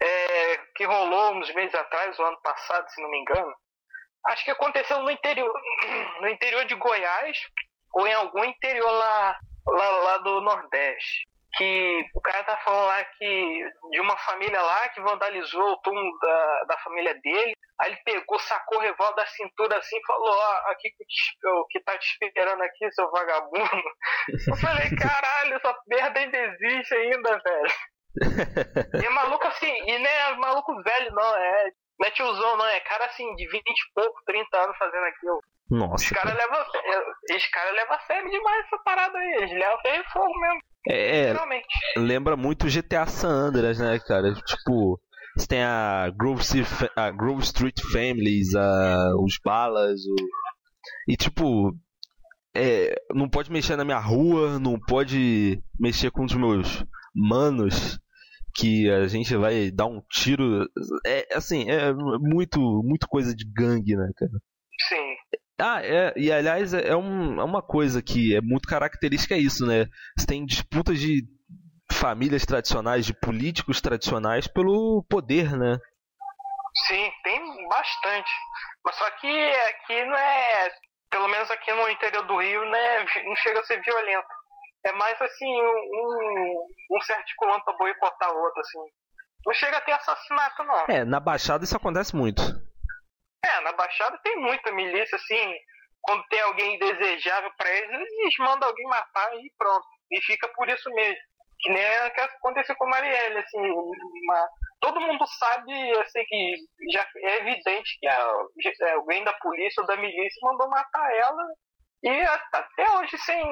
é, 0.00 0.56
que 0.74 0.84
rolou 0.84 1.34
uns 1.34 1.52
meses 1.54 1.74
atrás, 1.74 2.18
o 2.18 2.22
ano 2.22 2.40
passado, 2.42 2.88
se 2.90 3.02
não 3.02 3.10
me 3.10 3.18
engano. 3.18 3.54
Acho 4.26 4.44
que 4.44 4.50
aconteceu 4.50 5.00
no 5.00 5.10
interior, 5.10 5.52
no 6.20 6.28
interior 6.28 6.64
de 6.64 6.74
Goiás 6.74 7.38
ou 7.92 8.06
em 8.06 8.12
algum 8.12 8.44
interior 8.44 8.90
lá, 8.90 9.38
lá, 9.66 9.90
lá 9.90 10.18
do 10.18 10.40
Nordeste. 10.40 11.26
Que 11.56 12.04
o 12.14 12.20
cara 12.20 12.44
tá 12.44 12.56
falando 12.58 12.86
lá 12.86 13.02
que 13.04 13.70
de 13.90 14.00
uma 14.00 14.16
família 14.18 14.60
lá 14.60 14.88
que 14.90 15.00
vandalizou 15.00 15.72
o 15.72 15.80
túmulo 15.80 16.18
da, 16.18 16.64
da 16.64 16.78
família 16.78 17.14
dele. 17.14 17.54
Aí 17.80 17.92
ele 17.92 18.00
pegou, 18.04 18.38
sacou 18.40 18.78
o 18.78 18.80
revólver 18.82 19.14
da 19.14 19.26
cintura 19.26 19.78
assim 19.78 19.96
e 19.96 20.06
falou: 20.06 20.28
Ó, 20.28 20.62
oh, 20.66 20.70
aqui 20.70 20.90
te, 20.90 21.38
que 21.70 21.80
tá 21.80 21.96
te 21.96 22.06
esperando 22.06 22.62
aqui, 22.62 22.90
seu 22.92 23.10
vagabundo. 23.10 23.82
Eu 24.48 24.56
falei: 24.56 24.90
caralho, 24.96 25.54
essa 25.54 25.74
merda 25.86 26.20
ainda 26.20 26.36
existe 26.36 26.94
ainda, 26.94 27.40
velho 27.42 27.72
e 29.02 29.04
é 29.04 29.10
maluco 29.10 29.46
assim, 29.46 29.72
e 29.86 29.98
não 29.98 30.10
é 30.10 30.36
maluco 30.36 30.82
velho, 30.82 31.12
não, 31.12 31.36
é. 31.36 31.70
Não 31.98 32.06
é 32.06 32.10
tiozão, 32.10 32.56
não, 32.58 32.66
é 32.66 32.80
cara 32.80 33.06
assim, 33.06 33.34
de 33.36 33.48
20 33.48 33.58
e 33.58 33.92
pouco, 33.94 34.20
30 34.26 34.56
anos 34.58 34.76
fazendo 34.76 35.04
aquilo. 35.04 35.40
Nossa. 35.70 36.04
Os 36.04 36.10
caras 36.10 36.34
levam 36.34 36.64
esse 37.30 37.50
cara 37.50 37.72
leva 37.72 37.98
sério 38.06 38.30
demais 38.30 38.66
essa 38.66 38.78
parada 38.84 39.18
aí. 39.18 39.34
Eles 39.38 39.50
levam 39.50 39.78
ferro 39.80 40.04
e 40.06 40.12
fogo 40.12 40.40
mesmo. 40.40 40.60
É, 40.88 41.30
é 41.30 41.34
lembra 41.96 42.36
muito 42.36 42.68
GTA 42.68 43.06
San 43.06 43.48
Andreas, 43.48 43.78
né, 43.78 43.98
cara? 43.98 44.32
Tipo, 44.34 45.00
você 45.36 45.46
tem 45.48 45.62
a 45.62 46.10
Grove, 46.16 46.42
a 46.94 47.10
Grove 47.10 47.42
Street 47.42 47.80
Families, 47.92 48.54
a, 48.54 49.14
os 49.18 49.38
balas, 49.44 50.00
o... 50.06 50.14
e 51.08 51.16
tipo, 51.16 51.74
é, 52.54 52.94
não 53.12 53.28
pode 53.28 53.50
mexer 53.50 53.76
na 53.76 53.84
minha 53.84 53.98
rua, 53.98 54.58
não 54.58 54.78
pode 54.78 55.60
mexer 55.78 56.10
com 56.10 56.24
os 56.24 56.34
meus 56.34 56.84
manos 57.14 57.98
que 58.56 58.90
a 58.90 59.06
gente 59.06 59.36
vai 59.36 59.70
dar 59.70 59.86
um 59.86 60.00
tiro. 60.10 60.66
É 61.06 61.26
assim, 61.34 61.68
é 61.70 61.92
muito, 61.92 62.58
muito 62.82 63.06
coisa 63.06 63.34
de 63.34 63.44
gangue, 63.44 63.94
né, 63.96 64.10
cara? 64.16 64.32
Sim. 64.88 65.16
Ah, 65.58 65.80
é, 65.82 66.12
e 66.16 66.30
aliás, 66.30 66.74
é, 66.74 66.94
um, 66.94 67.40
é 67.40 67.44
uma 67.44 67.62
coisa 67.62 68.02
que 68.02 68.34
é 68.36 68.40
muito 68.40 68.68
característica 68.68 69.34
é 69.34 69.38
isso, 69.38 69.66
né? 69.66 69.86
Você 70.18 70.26
tem 70.26 70.44
disputas 70.44 70.98
de 70.98 71.22
famílias 71.90 72.44
tradicionais, 72.44 73.06
de 73.06 73.14
políticos 73.14 73.80
tradicionais 73.80 74.46
pelo 74.46 75.04
poder, 75.08 75.56
né? 75.56 75.78
Sim, 76.86 77.10
tem 77.24 77.68
bastante. 77.68 78.30
Mas 78.84 78.96
só 78.96 79.10
que 79.12 79.26
aqui 79.28 80.04
não 80.04 80.16
é. 80.16 80.70
Pelo 81.10 81.28
menos 81.28 81.50
aqui 81.50 81.72
no 81.72 81.88
interior 81.88 82.26
do 82.26 82.38
Rio, 82.38 82.64
né, 82.68 83.04
não 83.24 83.36
chega 83.36 83.60
a 83.60 83.64
ser 83.64 83.80
violento. 83.80 84.26
É 84.86 84.92
mais 84.92 85.20
assim, 85.20 85.52
um, 85.52 86.66
um 86.92 87.00
se 87.00 87.12
articulando 87.12 87.64
pra 87.64 87.76
boicotar 87.76 88.32
o 88.32 88.38
outro, 88.38 88.60
assim. 88.60 88.78
Não 89.44 89.52
chega 89.52 89.78
a 89.78 89.80
ter 89.80 89.92
assassinato, 89.92 90.62
não. 90.62 90.84
É, 90.88 91.04
na 91.04 91.18
Baixada 91.18 91.64
isso 91.64 91.76
acontece 91.76 92.14
muito. 92.14 92.40
É, 93.44 93.60
na 93.62 93.72
Baixada 93.72 94.16
tem 94.22 94.36
muita 94.36 94.70
milícia, 94.70 95.16
assim. 95.16 95.54
Quando 96.02 96.24
tem 96.28 96.40
alguém 96.40 96.78
desejável 96.78 97.50
para 97.56 97.68
eles, 97.68 97.90
eles 97.90 98.34
mandam 98.38 98.68
alguém 98.68 98.86
matar 98.86 99.34
e 99.34 99.52
pronto. 99.58 99.84
E 100.12 100.20
fica 100.22 100.46
por 100.54 100.68
isso 100.68 100.88
mesmo. 100.90 101.18
Que 101.58 101.70
nem 101.70 101.82
é 101.82 102.06
aconteceu 102.06 102.76
com 102.76 102.84
a 102.86 102.90
Marielle, 102.90 103.38
assim. 103.38 103.58
Uma... 103.58 104.48
Todo 104.80 105.00
mundo 105.00 105.26
sabe, 105.26 105.98
assim, 105.98 106.24
que 106.26 106.54
já 106.92 107.04
é 107.16 107.38
evidente 107.38 107.98
que 107.98 108.06
a... 108.06 108.94
alguém 108.94 109.24
da 109.24 109.32
polícia 109.34 109.80
ou 109.80 109.86
da 109.88 109.96
milícia 109.96 110.38
mandou 110.42 110.68
matar 110.68 111.12
ela 111.12 111.44
e 112.02 112.08
até 112.08 112.90
hoje 112.98 113.18
sem, 113.18 113.44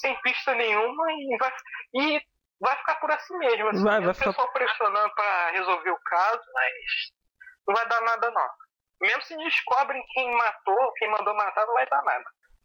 sem 0.00 0.20
pista 0.22 0.54
nenhuma 0.54 1.04
e 1.12 1.36
vai, 1.38 1.52
e 1.94 2.20
vai 2.60 2.76
ficar 2.78 2.96
por 2.96 3.10
assim 3.10 3.36
mesmo. 3.38 3.68
Assim, 3.68 3.84
vai, 3.84 4.00
vai 4.00 4.10
o 4.10 4.14
pessoal 4.14 4.32
ficar... 4.32 4.52
pressionando 4.52 5.14
para 5.14 5.50
resolver 5.52 5.90
o 5.90 6.00
caso, 6.04 6.42
mas 6.54 6.72
não 7.66 7.74
vai 7.74 7.88
dar 7.88 8.00
nada 8.02 8.30
não. 8.30 8.48
Mesmo 9.00 9.22
se 9.22 9.36
descobrem 9.36 10.02
quem 10.12 10.32
matou, 10.36 10.92
quem 10.96 11.10
mandou 11.10 11.34
matar, 11.34 11.66
não 11.66 11.74
vai 11.74 11.86
dar 11.88 12.02
nada. 12.04 12.24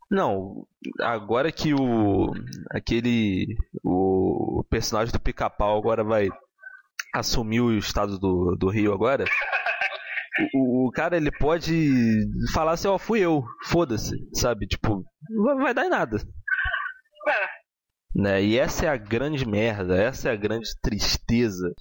Não, 0.10 0.66
agora 1.02 1.52
que 1.52 1.74
o 1.74 2.32
aquele 2.72 3.58
o 3.84 4.64
personagem 4.70 5.12
do 5.12 5.20
Pica-Pau 5.20 5.78
agora 5.78 6.04
vai 6.04 6.30
assumir 7.14 7.60
o 7.60 7.78
estado 7.78 8.18
do, 8.18 8.56
do 8.56 8.70
Rio 8.70 8.94
agora, 8.94 9.26
o, 10.54 10.88
o, 10.88 10.92
cara 10.92 11.18
ele 11.18 11.32
pode 11.32 12.28
falar 12.54 12.74
assim, 12.74 12.88
ó, 12.88 12.96
oh, 12.96 13.00
fui 13.00 13.20
eu, 13.20 13.44
foda-se, 13.66 14.16
sabe? 14.34 14.68
Tipo, 14.68 15.04
não 15.30 15.58
vai 15.58 15.74
dar 15.74 15.86
em 15.86 15.90
nada. 15.90 16.18
É. 16.18 17.58
Né? 18.16 18.44
E 18.44 18.58
essa 18.58 18.86
é 18.86 18.90
a 18.90 18.98
grande 18.98 19.48
merda, 19.48 19.96
essa 19.96 20.30
é 20.30 20.32
a 20.32 20.36
grande 20.36 20.70
tristeza. 20.82 21.72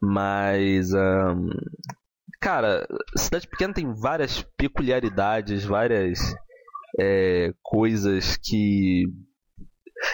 Mas, 0.00 0.92
um, 0.92 1.48
cara, 2.40 2.86
cidade 3.16 3.48
pequena 3.48 3.74
tem 3.74 3.92
várias 3.92 4.42
peculiaridades, 4.56 5.64
várias 5.64 6.18
é, 6.98 7.52
coisas 7.62 8.36
que 8.36 9.04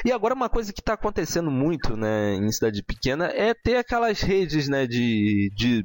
e 0.05 0.11
agora 0.11 0.35
uma 0.35 0.49
coisa 0.49 0.73
que 0.73 0.81
está 0.81 0.95
acontecendo 0.95 1.51
muito, 1.51 1.97
né, 1.97 2.35
em 2.35 2.51
cidade 2.51 2.83
pequena 2.83 3.27
é 3.27 3.55
ter 3.55 3.77
aquelas 3.77 4.21
redes, 4.21 4.69
né, 4.69 4.87
de, 4.87 5.51
de 5.55 5.85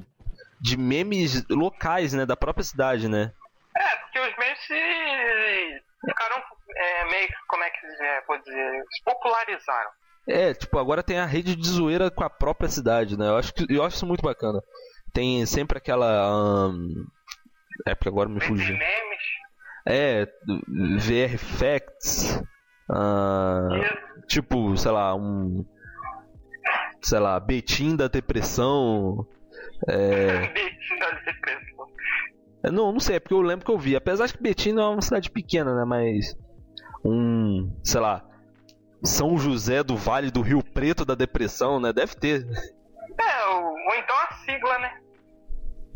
de 0.61 0.77
memes 0.77 1.43
locais, 1.49 2.13
né? 2.13 2.25
Da 2.25 2.37
própria 2.37 2.63
cidade, 2.63 3.07
né? 3.07 3.33
É, 3.75 3.95
porque 3.97 4.19
os 4.19 4.37
memes 4.37 4.59
se 4.59 5.83
ficaram 6.05 6.43
é, 6.75 7.11
meio 7.11 7.27
que, 7.27 7.33
como 7.47 7.63
é 7.63 7.69
que 7.69 7.85
é, 7.85 8.21
vou 8.27 8.37
dizer, 8.37 8.83
popularizaram. 9.03 9.89
É, 10.27 10.53
tipo, 10.53 10.77
agora 10.77 11.01
tem 11.01 11.17
a 11.17 11.25
rede 11.25 11.55
de 11.55 11.67
zoeira 11.67 12.11
com 12.11 12.23
a 12.23 12.29
própria 12.29 12.69
cidade, 12.69 13.17
né? 13.17 13.27
Eu 13.27 13.37
acho, 13.37 13.53
que, 13.53 13.65
eu 13.69 13.83
acho 13.83 13.95
isso 13.95 14.05
muito 14.05 14.21
bacana. 14.21 14.61
Tem 15.11 15.45
sempre 15.45 15.77
aquela. 15.77 16.71
É 17.87 17.95
porque 17.95 18.09
agora 18.09 18.29
me 18.29 18.39
fugiu. 18.39 18.77
memes. 18.77 19.21
É, 19.85 20.25
VR 20.99 21.37
Facts. 21.37 22.41
Uh, 22.87 24.25
tipo, 24.27 24.77
sei 24.77 24.91
lá, 24.91 25.15
um. 25.15 25.65
Sei 27.01 27.19
lá, 27.19 27.39
Betim 27.39 27.95
da 27.95 28.07
Depressão. 28.07 29.27
É... 29.87 30.51
Não, 32.69 32.91
não 32.91 32.99
sei, 32.99 33.15
é 33.15 33.19
porque 33.19 33.33
eu 33.33 33.41
lembro 33.41 33.65
que 33.65 33.71
eu 33.71 33.77
vi. 33.77 33.95
Apesar 33.95 34.27
de 34.27 34.33
que 34.33 34.43
Betim 34.43 34.73
não 34.73 34.83
é 34.83 34.89
uma 34.89 35.01
cidade 35.01 35.31
pequena, 35.31 35.75
né? 35.75 35.83
Mas. 35.85 36.35
Um. 37.03 37.75
Sei 37.83 37.99
lá. 37.99 38.23
São 39.03 39.37
José 39.37 39.83
do 39.83 39.97
Vale 39.97 40.29
do 40.29 40.41
Rio 40.41 40.63
Preto 40.63 41.03
da 41.03 41.15
Depressão, 41.15 41.79
né? 41.79 41.91
Deve 41.91 42.13
ter. 42.15 42.45
É, 43.19 43.45
ou, 43.47 43.63
ou 43.63 43.95
então 43.95 44.15
a 44.15 44.33
sigla, 44.45 44.79
né? 44.79 44.91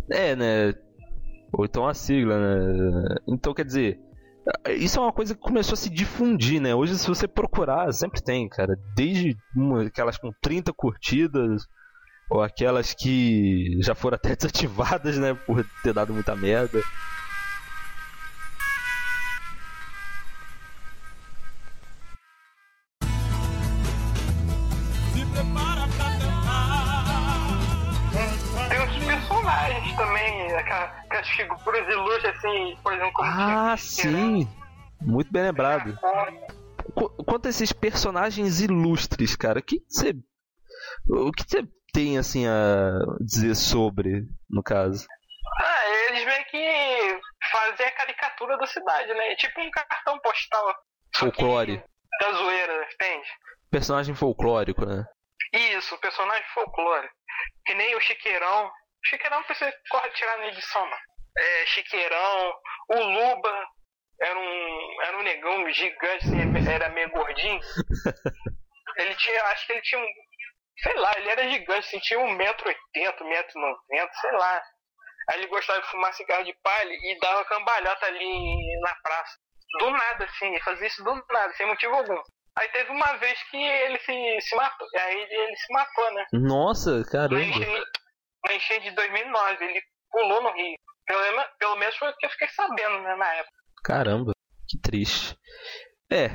É, 0.10 0.36
né? 0.36 0.74
Ou 1.54 1.65
então 1.65 1.88
a 1.88 1.93
sigla, 1.93 2.38
né? 2.39 3.15
Então 3.28 3.54
quer 3.54 3.65
dizer. 3.65 4.00
Isso 4.69 5.00
é 5.00 5.02
uma 5.02 5.13
coisa 5.13 5.34
que 5.34 5.41
começou 5.41 5.74
a 5.74 5.78
se 5.78 5.89
difundir, 5.89 6.62
né? 6.62 6.74
Hoje, 6.76 6.98
se 6.98 7.08
você 7.08 7.28
procurar, 7.28 7.91
sempre 7.91 8.24
tem, 8.24 8.48
cara. 8.48 8.78
Desde 8.95 9.36
uma, 9.56 9.84
aquelas 9.84 10.17
com 10.17 10.32
30 10.41 10.71
curtidas, 10.74 11.63
ou 12.30 12.42
aquelas 12.42 12.94
que 12.94 13.78
já 13.82 13.96
foram 13.96 14.16
até 14.16 14.36
desativadas, 14.36 15.18
né? 15.18 15.34
Por 15.34 15.66
ter 15.84 15.94
dado 15.94 16.14
muita 16.14 16.36
merda. 16.36 16.82
aquelas 31.16 31.30
figuras 31.30 31.88
ilustres, 31.88 32.36
assim, 32.36 32.78
por 32.84 32.94
exemplo, 32.94 33.14
como 33.14 33.30
Ah, 33.30 33.76
sim! 33.78 34.48
Muito 35.02 35.32
bem 35.32 35.44
lembrado. 35.44 35.98
Quanto 37.26 37.48
a 37.48 37.50
esses 37.50 37.72
personagens 37.72 38.62
ilustres, 38.62 39.36
cara, 39.36 39.62
que 39.62 39.84
você. 39.88 40.16
O 41.08 41.32
que 41.32 41.44
você 41.48 41.68
tem, 41.95 42.17
assim, 42.17 42.45
a 42.45 42.99
dizer 43.21 43.55
sobre, 43.55 44.27
no 44.49 44.62
caso? 44.62 45.08
Ah, 45.62 45.89
eles 46.10 46.25
meio 46.25 46.45
que 46.45 47.21
fazem 47.49 47.86
a 47.86 47.91
caricatura 47.91 48.58
da 48.58 48.67
cidade, 48.67 49.13
né? 49.13 49.36
Tipo 49.38 49.62
um 49.62 49.71
cartão 49.71 50.19
postal. 50.19 50.75
Folclore. 51.15 51.81
Da 52.19 52.31
zoeira, 52.34 52.88
entende? 52.93 53.27
Personagem 53.71 54.13
folclórico, 54.13 54.86
né? 54.86 55.05
Isso, 55.53 55.97
personagem 55.99 56.43
folclórico. 56.53 57.13
Que 57.65 57.73
nem 57.73 57.95
o 57.95 58.01
Chiqueirão. 58.01 58.69
Chiqueirão 59.05 59.41
você 59.47 59.71
corre 59.89 60.10
tirar 60.10 60.38
na 60.39 60.47
edição, 60.47 60.81
mano. 60.81 61.01
É, 61.38 61.65
Chiqueirão, 61.67 62.53
o 62.89 62.99
Luba 62.99 63.67
era 64.21 64.38
um, 64.38 65.01
era 65.03 65.17
um 65.17 65.23
negão 65.23 65.71
gigante, 65.71 66.25
assim, 66.25 66.69
era 66.69 66.89
meio 66.89 67.10
gordinho. 67.10 67.60
ele 68.97 69.15
tinha, 69.15 69.43
acho 69.45 69.65
que 69.65 69.73
ele 69.73 69.81
tinha 69.81 70.01
um, 70.01 70.08
sei 70.80 70.94
lá, 70.96 71.14
ele 71.18 71.30
era 71.30 71.50
gigante, 71.50 72.00
tinha 72.02 72.20
1,80m, 72.20 73.16
1,90m, 73.22 74.10
sei 74.22 74.32
lá. 74.32 74.64
Aí 75.30 75.40
ele 75.40 75.48
gostava 75.48 75.82
de 75.82 75.90
fumar 75.90 76.14
cigarro 76.14 76.44
de 76.44 76.54
palha 76.62 76.92
e 76.92 77.20
dava 77.20 77.46
cambalhota 77.46 78.06
ali 78.06 78.80
na 78.82 78.96
praça. 79.02 79.38
Do 79.80 79.90
nada, 79.90 80.26
assim, 80.26 80.48
ele 80.48 80.62
fazia 80.62 80.88
isso 80.88 81.04
do 81.04 81.16
nada, 81.32 81.54
sem 81.54 81.66
motivo 81.66 81.96
algum. 81.96 82.22
Aí 82.58 82.70
teve 82.70 82.92
uma 82.92 83.18
vez 83.18 83.42
que 83.50 83.58
ele 83.58 84.00
se, 84.00 84.42
se 84.42 84.56
matou, 84.56 84.88
aí 84.98 85.28
ele 85.30 85.56
se 85.58 85.74
matou, 85.74 86.14
né? 86.14 86.26
Nossa, 86.32 87.04
caramba 87.12 87.60
na 88.46 88.56
enchente 88.56 88.90
de 88.90 88.96
2009. 88.96 89.66
Ele 89.66 89.82
pulou 90.12 90.44
no 90.44 90.52
rio. 90.54 90.78
Pelo, 91.06 91.22
pelo 91.60 91.76
menos 91.76 91.96
foi 91.98 92.10
o 92.10 92.16
que 92.16 92.26
eu 92.26 92.30
fiquei 92.32 92.48
sabendo 92.50 93.02
né, 93.02 93.16
na 93.16 93.34
época. 93.34 93.58
Caramba, 93.84 94.32
que 94.68 94.80
triste. 94.80 95.38
É, 96.12 96.28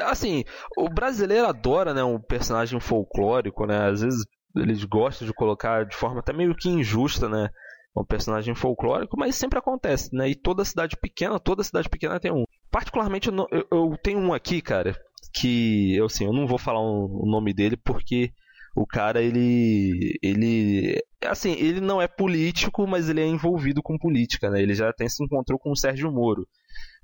assim, 0.00 0.44
o 0.76 0.88
brasileiro 0.88 1.46
adora, 1.46 1.94
né, 1.94 2.02
um 2.02 2.20
personagem 2.20 2.78
folclórico, 2.80 3.66
né? 3.66 3.88
Às 3.88 4.00
vezes 4.00 4.24
eles 4.56 4.84
gostam 4.84 5.26
de 5.26 5.34
colocar 5.34 5.84
de 5.84 5.96
forma 5.96 6.20
até 6.20 6.32
meio 6.32 6.54
que 6.54 6.68
injusta, 6.68 7.28
né? 7.28 7.48
Um 7.96 8.04
personagem 8.04 8.54
folclórico, 8.54 9.16
mas 9.16 9.36
sempre 9.36 9.58
acontece, 9.58 10.14
né? 10.14 10.28
E 10.28 10.34
toda 10.34 10.64
cidade 10.64 10.96
pequena, 10.96 11.38
toda 11.38 11.62
cidade 11.62 11.88
pequena 11.88 12.18
tem 12.18 12.32
um. 12.32 12.44
Particularmente 12.70 13.28
eu, 13.28 13.66
eu, 13.70 13.96
tenho 14.02 14.18
um 14.18 14.32
aqui, 14.32 14.60
cara, 14.60 14.96
que 15.32 15.96
eu 15.96 16.06
assim, 16.06 16.24
eu 16.24 16.32
não 16.32 16.46
vou 16.46 16.58
falar 16.58 16.80
o 16.80 17.24
nome 17.24 17.52
dele 17.54 17.76
porque 17.76 18.32
o 18.76 18.86
cara 18.86 19.22
ele 19.22 20.18
ele 20.20 21.00
assim 21.24 21.52
ele 21.52 21.80
não 21.80 22.02
é 22.02 22.08
político 22.08 22.86
mas 22.88 23.08
ele 23.08 23.20
é 23.20 23.26
envolvido 23.26 23.80
com 23.80 23.96
política 23.96 24.50
né 24.50 24.60
ele 24.60 24.74
já 24.74 24.92
tem 24.92 25.08
se 25.08 25.22
encontrou 25.22 25.58
com 25.58 25.70
o 25.70 25.76
Sérgio 25.76 26.10
Moro 26.10 26.44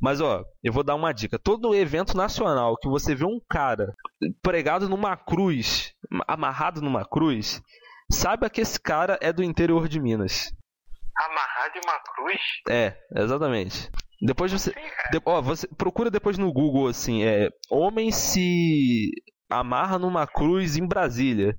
mas 0.00 0.20
ó 0.20 0.44
eu 0.62 0.72
vou 0.72 0.82
dar 0.82 0.94
uma 0.94 1.12
dica 1.12 1.38
todo 1.38 1.74
evento 1.74 2.16
nacional 2.16 2.76
que 2.76 2.88
você 2.88 3.14
vê 3.14 3.24
um 3.24 3.40
cara 3.48 3.94
pregado 4.42 4.88
numa 4.88 5.16
cruz 5.16 5.94
amarrado 6.26 6.80
numa 6.80 7.04
cruz 7.04 7.62
saiba 8.10 8.50
que 8.50 8.60
esse 8.60 8.80
cara 8.80 9.18
é 9.20 9.32
do 9.32 9.42
interior 9.42 9.88
de 9.88 10.00
Minas 10.00 10.52
amarrado 11.16 11.76
em 11.76 11.80
uma 11.84 12.00
cruz 12.00 12.40
é 12.68 12.96
exatamente 13.14 13.90
depois 14.22 14.52
você, 14.52 14.72
de, 15.10 15.20
ó, 15.24 15.40
você 15.40 15.66
procura 15.66 16.10
depois 16.10 16.36
no 16.36 16.52
Google 16.52 16.88
assim 16.88 17.24
é 17.24 17.48
homem 17.70 18.10
se 18.10 19.10
amarra 19.50 19.98
numa 19.98 20.26
cruz 20.26 20.76
em 20.76 20.86
Brasília. 20.86 21.58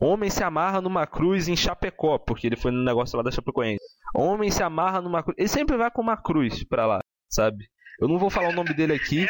Homem 0.00 0.30
se 0.30 0.42
amarra 0.42 0.80
numa 0.80 1.06
cruz 1.06 1.46
em 1.46 1.56
Chapecó, 1.56 2.18
porque 2.18 2.46
ele 2.46 2.56
foi 2.56 2.70
no 2.70 2.82
negócio 2.82 3.16
lá 3.18 3.22
da 3.22 3.30
Chapecoense. 3.30 3.84
Homem 4.14 4.50
se 4.50 4.62
amarra 4.62 5.00
numa 5.02 5.22
cruz. 5.22 5.36
Ele 5.38 5.48
sempre 5.48 5.76
vai 5.76 5.90
com 5.90 6.00
uma 6.00 6.16
cruz 6.16 6.64
pra 6.64 6.86
lá, 6.86 7.00
sabe? 7.30 7.68
Eu 8.00 8.08
não 8.08 8.18
vou 8.18 8.30
falar 8.30 8.48
o 8.48 8.54
nome 8.54 8.74
dele 8.74 8.94
aqui. 8.94 9.26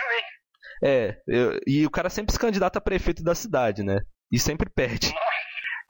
É, 0.82 1.20
eu, 1.26 1.60
e 1.66 1.86
o 1.86 1.90
cara 1.90 2.08
sempre 2.08 2.32
se 2.32 2.38
candidata 2.38 2.78
a 2.78 2.82
prefeito 2.82 3.22
da 3.22 3.34
cidade, 3.34 3.82
né? 3.82 4.00
E 4.32 4.38
sempre 4.38 4.70
perde. 4.70 5.12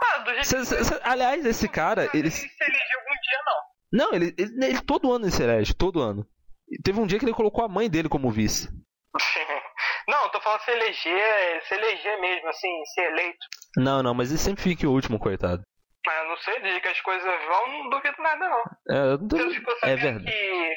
Ah, 0.03 0.25
cê, 0.43 0.65
cê, 0.65 0.83
cê, 0.83 1.01
aliás, 1.03 1.45
esse 1.45 1.69
cara. 1.69 2.05
Ele, 2.07 2.23
ele 2.23 2.31
se 2.31 2.47
elege 2.61 2.95
algum 2.95 3.21
dia, 3.23 3.39
não. 3.47 3.61
Não, 3.93 4.15
ele, 4.15 4.35
ele, 4.37 4.65
ele, 4.65 4.83
todo 4.83 5.13
ano 5.13 5.27
ele 5.27 5.33
se 5.33 5.43
elege, 5.43 5.75
todo 5.75 6.01
ano. 6.01 6.27
E 6.69 6.81
teve 6.83 6.99
um 6.99 7.07
dia 7.07 7.19
que 7.19 7.25
ele 7.25 7.35
colocou 7.35 7.65
a 7.65 7.69
mãe 7.69 7.91
dele 7.91 8.09
como 8.09 8.31
vice. 8.31 8.69
Não, 10.09 10.29
tô 10.31 10.41
falando 10.41 10.61
se 10.63 10.71
eleger, 10.73 11.63
se 11.69 11.75
eleger 11.75 12.21
mesmo, 12.21 12.49
assim, 12.49 12.85
ser 12.95 13.13
eleito. 13.13 13.47
Não, 13.77 14.03
não, 14.03 14.13
mas 14.13 14.31
ele 14.31 14.41
sempre 14.41 14.61
fica 14.61 14.89
o 14.89 14.93
último, 14.93 15.21
coitado. 15.21 15.63
Ah, 16.09 16.25
não 16.25 16.37
sei, 16.39 16.59
desde 16.61 16.81
que 16.81 16.89
as 16.89 17.01
coisas 17.01 17.45
vão, 17.47 17.69
não 17.69 17.91
duvido 17.91 18.21
nada, 18.21 18.49
não. 18.49 18.63
É, 18.89 19.17
duvido. 19.19 19.65
Você 19.65 19.87
é 19.87 19.97
verdade. 19.97 20.25
Que, 20.25 20.75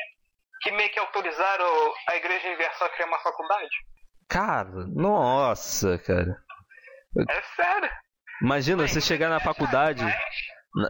que 0.63 0.71
meio 0.71 0.89
que 0.91 0.99
autorizaram 0.99 1.65
a 2.09 2.15
Igreja 2.15 2.47
Universal 2.47 2.87
a 2.87 2.89
criar 2.91 3.07
uma 3.07 3.19
faculdade? 3.19 3.69
Cara, 4.29 4.87
nossa, 4.87 5.97
cara. 5.99 6.37
É 7.29 7.41
sério. 7.55 7.89
Imagina 8.41 8.87
você 8.87 9.01
chegar 9.01 9.29
na 9.29 9.39
faculdade. 9.39 10.03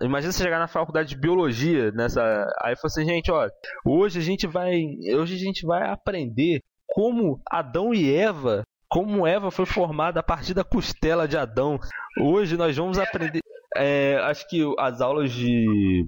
Imagina 0.01 0.31
você 0.31 0.43
chegar 0.43 0.59
na 0.59 0.67
faculdade 0.67 1.09
de 1.09 1.19
biologia 1.19 1.91
nessa. 1.91 2.47
Aí 2.61 2.75
você 2.75 3.01
assim, 3.01 3.09
gente, 3.09 3.31
ó, 3.31 3.49
hoje 3.85 4.19
a 4.19 4.21
gente 4.21 4.47
vai. 4.47 4.71
Hoje 5.17 5.35
a 5.35 5.39
gente 5.39 5.65
vai 5.65 5.89
aprender 5.89 6.61
como 6.87 7.41
Adão 7.51 7.93
e 7.93 8.15
Eva, 8.15 8.63
como 8.87 9.27
Eva 9.27 9.51
foi 9.51 9.65
formada 9.65 10.19
a 10.19 10.23
partir 10.23 10.53
da 10.53 10.63
costela 10.63 11.27
de 11.27 11.37
Adão. 11.37 11.79
Hoje 12.21 12.55
nós 12.55 12.77
vamos 12.77 12.97
aprender. 12.97 13.41
É, 13.75 14.19
acho 14.23 14.47
que 14.47 14.61
as 14.77 15.01
aulas 15.01 15.31
de, 15.31 16.07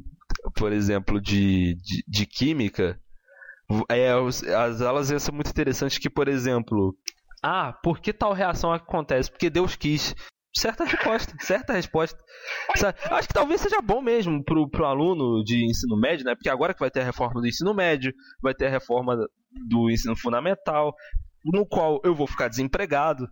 por 0.56 0.72
exemplo, 0.72 1.20
de, 1.20 1.76
de, 1.76 2.04
de 2.08 2.26
química, 2.28 2.98
é, 3.90 4.12
as 4.56 4.82
aulas 4.82 5.10
iam 5.10 5.20
ser 5.20 5.32
muito 5.32 5.50
interessantes 5.50 5.98
que, 5.98 6.10
por 6.10 6.28
exemplo, 6.28 6.96
ah, 7.48 7.74
por 7.84 8.00
que 8.00 8.12
tal 8.12 8.34
reação 8.34 8.74
acontece? 8.74 9.30
Porque 9.30 9.52
Deus 9.52 9.76
quis. 9.76 10.16
Certa 10.56 10.84
resposta, 10.84 11.36
certa 11.40 11.74
resposta. 11.74 12.18
Acho 13.12 13.28
que 13.28 13.34
talvez 13.34 13.62
seja 13.62 13.82
bom 13.84 14.02
mesmo 14.02 14.44
pro, 14.44 14.68
pro 14.68 14.86
aluno 14.86 15.44
de 15.44 15.64
ensino 15.64 15.96
médio, 15.96 16.26
né? 16.26 16.34
Porque 16.34 16.50
agora 16.50 16.74
que 16.74 16.80
vai 16.80 16.90
ter 16.90 17.02
a 17.02 17.06
reforma 17.06 17.42
do 17.42 17.48
ensino 17.48 17.72
médio, 17.72 18.12
vai 18.42 18.56
ter 18.56 18.66
a 18.66 18.70
reforma 18.72 19.16
do 19.68 19.92
ensino 19.92 20.16
fundamental, 20.16 20.96
no 21.44 21.68
qual 21.68 22.02
eu 22.04 22.16
vou 22.16 22.26
ficar 22.26 22.48
desempregado. 22.48 23.28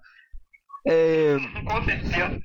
É... 0.85 1.37
Com 1.65 1.83
certeza. 1.83 2.39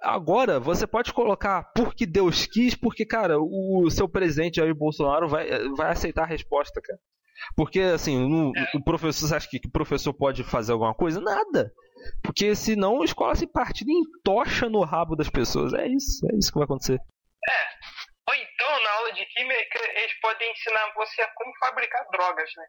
Agora, 0.00 0.60
você 0.60 0.86
pode 0.86 1.12
colocar 1.12 1.64
porque 1.74 2.06
Deus 2.06 2.46
quis, 2.46 2.74
porque, 2.74 3.04
cara, 3.04 3.38
o 3.38 3.88
seu 3.90 4.08
presidente 4.08 4.60
aí, 4.60 4.72
Bolsonaro, 4.72 5.28
vai, 5.28 5.48
vai 5.76 5.90
aceitar 5.90 6.22
a 6.22 6.26
resposta, 6.26 6.80
cara. 6.80 6.98
Porque, 7.56 7.80
assim, 7.80 8.28
no, 8.28 8.52
o 8.74 8.84
professor, 8.84 9.26
você 9.26 9.34
acha 9.34 9.48
que 9.48 9.60
o 9.66 9.70
professor 9.70 10.14
pode 10.14 10.44
fazer 10.44 10.72
alguma 10.72 10.94
coisa? 10.94 11.20
Nada. 11.20 11.72
Porque 12.22 12.54
senão 12.54 13.02
a 13.02 13.04
escola 13.04 13.34
se 13.34 13.46
partida 13.46 13.90
em 13.90 14.02
tocha 14.24 14.68
no 14.68 14.84
rabo 14.84 15.16
das 15.16 15.28
pessoas. 15.28 15.72
É 15.72 15.86
isso, 15.86 16.26
é 16.32 16.36
isso 16.36 16.50
que 16.52 16.58
vai 16.58 16.64
acontecer. 16.64 16.94
É. 16.94 17.62
Ou 18.28 18.34
então, 18.36 18.82
na 18.84 18.90
aula 18.90 19.12
de 19.12 19.26
química, 19.26 19.80
eles 19.96 20.20
podem 20.20 20.52
ensinar 20.52 20.92
você 20.94 21.22
a 21.22 21.28
como 21.34 21.52
fabricar 21.58 22.06
drogas, 22.12 22.50
né? 22.56 22.64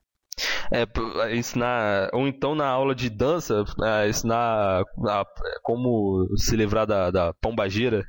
É, 0.72 1.36
ensinar. 1.36 2.10
Ou 2.14 2.28
então 2.28 2.56
na 2.56 2.68
aula 2.68 2.94
de 2.96 3.10
dança, 3.10 3.64
é, 3.84 4.08
ensinar 4.08 4.84
a, 5.08 5.26
como 5.62 6.28
se 6.38 6.56
livrar 6.56 6.86
da, 6.86 7.12
da 7.12 7.34
pombagira. 7.42 8.04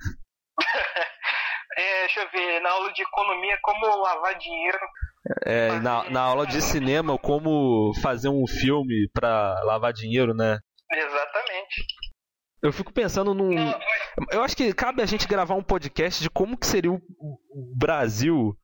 é, 1.78 2.00
deixa 2.00 2.20
eu 2.20 2.30
ver, 2.30 2.60
na 2.60 2.70
aula 2.70 2.92
de 2.92 3.02
economia, 3.02 3.58
como 3.62 4.02
lavar 4.02 4.38
dinheiro. 4.38 4.78
É, 5.46 5.78
na, 5.80 6.10
na 6.10 6.20
aula 6.20 6.46
de 6.46 6.60
cinema, 6.62 7.18
como 7.18 7.92
fazer 8.02 8.28
um 8.28 8.46
filme 8.46 9.08
pra 9.12 9.60
lavar 9.64 9.92
dinheiro, 9.92 10.34
né? 10.34 10.58
Exatamente. 10.92 11.86
Eu 12.62 12.72
fico 12.72 12.92
pensando 12.92 13.34
num. 13.34 13.54
Eu 14.30 14.42
acho 14.42 14.56
que 14.56 14.72
cabe 14.72 15.02
a 15.02 15.06
gente 15.06 15.28
gravar 15.28 15.54
um 15.54 15.62
podcast 15.62 16.22
de 16.22 16.30
como 16.30 16.56
que 16.56 16.66
seria 16.66 16.90
o 16.90 17.00
Brasil 17.76 18.56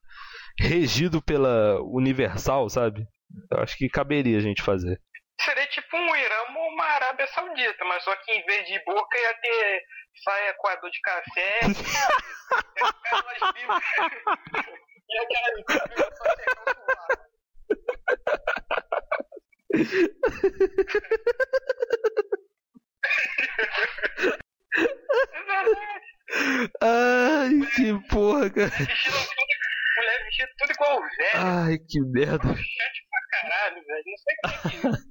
regido 0.59 1.21
pela 1.21 1.81
Universal, 1.83 2.71
sabe? 2.71 3.07
Eu 3.51 3.63
acho 3.63 3.77
que 3.77 3.89
caberia 3.89 4.39
a 4.39 4.41
gente 4.41 4.63
fazer. 4.63 5.01
Seria 5.41 5.67
tipo 5.69 5.97
um 5.97 6.17
Irã 6.17 6.37
ou 6.55 6.69
uma 6.69 6.85
Arábia 6.85 7.27
Saudita, 7.29 7.85
mas 7.87 8.05
só 8.05 8.15
que 8.17 8.33
em 8.33 8.45
vez 8.45 8.67
de 8.67 8.79
boca 8.85 9.19
ia 9.19 9.35
ter 9.35 9.83
saia 10.23 10.55
coador 10.59 10.91
de 10.91 11.01
café 11.01 11.61
e 11.65 13.53
bíblias 13.55 13.83
Ai, 26.83 27.51
que 27.75 28.09
porra, 28.09 28.51
cara. 28.51 28.71
Mulher 29.97 30.25
vestida 30.25 30.51
tudo 30.59 30.73
igual 30.73 31.01
velho. 31.01 31.31
Ai, 31.35 31.79
que 31.79 32.01
merda. 32.01 32.55
Caralho, 33.61 33.85
velho. 33.87 34.05
Não 34.07 34.17
sei 34.17 34.35
que 34.71 35.11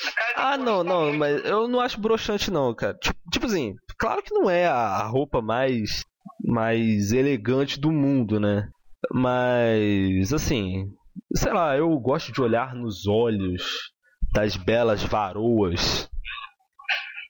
Ah, 0.36 0.56
não, 0.56 0.84
não, 0.84 1.12
mas 1.12 1.44
eu 1.44 1.66
não 1.66 1.80
acho 1.80 2.00
broxante 2.00 2.52
não, 2.52 2.72
cara. 2.72 2.94
Tipo, 2.94 3.18
tipo 3.32 3.46
assim, 3.46 3.74
claro 3.98 4.22
que 4.22 4.32
não 4.32 4.48
é 4.48 4.66
a 4.66 5.02
roupa 5.06 5.42
mais 5.42 6.04
mais 6.44 7.10
elegante 7.10 7.80
do 7.80 7.90
mundo, 7.90 8.38
né? 8.38 8.68
Mas 9.12 10.32
assim, 10.32 10.86
sei 11.34 11.52
lá, 11.52 11.76
eu 11.76 11.90
gosto 11.98 12.30
de 12.30 12.40
olhar 12.40 12.74
nos 12.74 13.08
olhos 13.08 13.92
das 14.32 14.56
belas 14.56 15.02
varoas. 15.02 16.08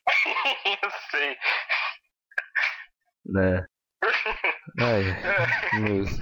eu 0.83 0.91
sei. 1.09 1.37
Né? 3.25 3.65
Ai, 4.79 5.03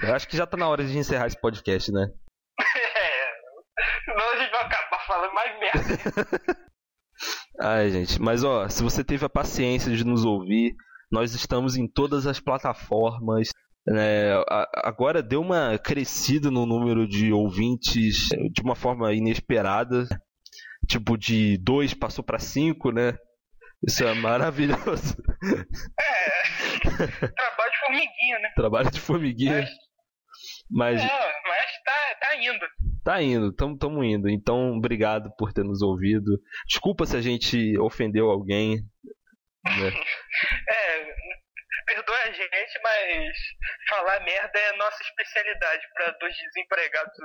eu 0.08 0.16
acho 0.16 0.28
que 0.28 0.38
já 0.38 0.48
tá 0.48 0.56
na 0.56 0.70
hora 0.70 0.86
de 0.86 0.98
encerrar 0.98 1.28
esse 1.28 1.40
podcast, 1.40 1.92
né? 1.92 2.08
É. 2.60 3.28
Senão 4.06 4.32
a 4.32 4.38
gente 4.38 4.52
vai 4.52 4.70
mais 5.48 5.88
merda. 5.88 6.68
Ai, 7.60 7.90
gente, 7.90 8.22
mas 8.22 8.44
ó, 8.44 8.70
se 8.70 8.84
você 8.84 9.04
teve 9.04 9.26
a 9.26 9.30
paciência 9.30 9.96
de 9.96 10.04
nos 10.04 10.24
ouvir, 10.24 10.76
nós 11.12 11.34
estamos 11.34 11.76
em 11.76 11.88
todas 11.88 12.28
as 12.28 12.40
plataformas. 12.40 13.50
Né? 13.88 14.34
Agora 14.84 15.24
deu 15.24 15.42
uma 15.42 15.78
crescida 15.80 16.52
no 16.52 16.66
número 16.66 17.08
de 17.08 17.32
ouvintes 17.32 18.28
de 18.52 18.62
uma 18.62 18.76
forma 18.76 19.14
inesperada. 19.14 20.08
Tipo, 20.88 21.18
de 21.18 21.58
2 21.58 21.94
passou 21.96 22.24
para 22.24 22.40
5, 22.40 22.92
né? 22.92 23.18
Isso 23.86 24.04
é 24.04 24.14
maravilhoso. 24.14 25.16
É. 26.00 26.88
Trabalho 27.36 27.72
de 27.72 27.80
formiguinha, 27.80 28.40
né? 28.40 28.52
Trabalho 28.56 28.92
de 28.92 29.00
formiguinha. 29.00 29.68
Mas. 30.70 31.02
Mas, 31.02 31.04
é, 31.04 31.32
mas 31.48 31.84
tá, 31.84 32.16
tá 32.22 32.36
indo. 32.38 32.66
Tá 33.08 33.22
indo, 33.22 33.54
tamo, 33.54 33.78
tamo 33.78 34.04
indo. 34.04 34.28
Então, 34.28 34.74
obrigado 34.76 35.32
por 35.38 35.54
ter 35.54 35.64
nos 35.64 35.82
ouvido. 35.82 36.42
Desculpa 36.68 37.06
se 37.06 37.16
a 37.16 37.22
gente 37.22 37.78
ofendeu 37.80 38.30
alguém. 38.30 38.84
Né? 39.64 39.92
É, 40.70 41.16
perdoa 41.86 42.18
a 42.18 42.32
gente, 42.32 42.80
mas 42.84 43.38
falar 43.90 44.20
merda 44.20 44.60
é 44.60 44.76
nossa 44.76 45.02
especialidade 45.02 45.82
para 45.94 46.12
dois 46.20 46.36
desempregados 46.36 47.16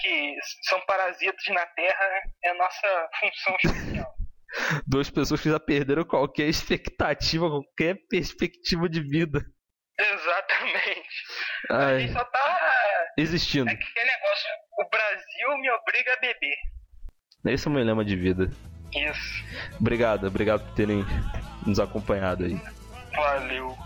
que 0.00 0.36
são 0.68 0.80
parasitas 0.86 1.44
na 1.48 1.66
Terra, 1.66 2.22
é 2.44 2.50
a 2.50 2.54
nossa 2.54 3.08
função 3.18 3.56
especial. 3.64 4.14
Duas 4.86 5.10
pessoas 5.10 5.40
que 5.42 5.50
já 5.50 5.58
perderam 5.58 6.04
qualquer 6.04 6.46
expectativa, 6.46 7.50
qualquer 7.50 7.96
perspectiva 8.08 8.88
de 8.88 9.02
vida. 9.02 9.44
Exatamente. 9.98 11.08
Ai. 11.68 11.94
A 11.94 11.98
gente 11.98 12.12
só 12.12 12.24
tá. 12.24 13.08
Existindo. 13.18 13.68
É 13.68 13.72
aquele 13.72 14.04
negócio, 14.04 14.48
o 14.78 14.88
Brasil 14.88 15.58
me 15.60 15.70
obriga 15.70 16.12
a 16.14 16.20
beber. 16.20 16.56
Esse 17.46 17.66
é 17.66 17.70
o 17.70 17.74
meu 17.74 17.84
lema 17.84 18.04
de 18.04 18.14
vida. 18.16 18.48
Isso. 18.94 19.44
Obrigado, 19.78 20.26
obrigado 20.26 20.64
por 20.64 20.74
terem 20.74 21.04
nos 21.66 21.80
acompanhado 21.80 22.44
aí. 22.44 22.60
Valeu. 23.14 23.76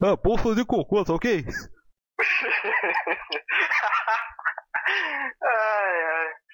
Ah, 0.00 0.16
poço 0.16 0.54
de 0.54 0.64
cocô, 0.64 1.04
tá 1.04 1.14
ok? 1.14 1.44
ai, 5.42 6.04
ai. 6.04 6.45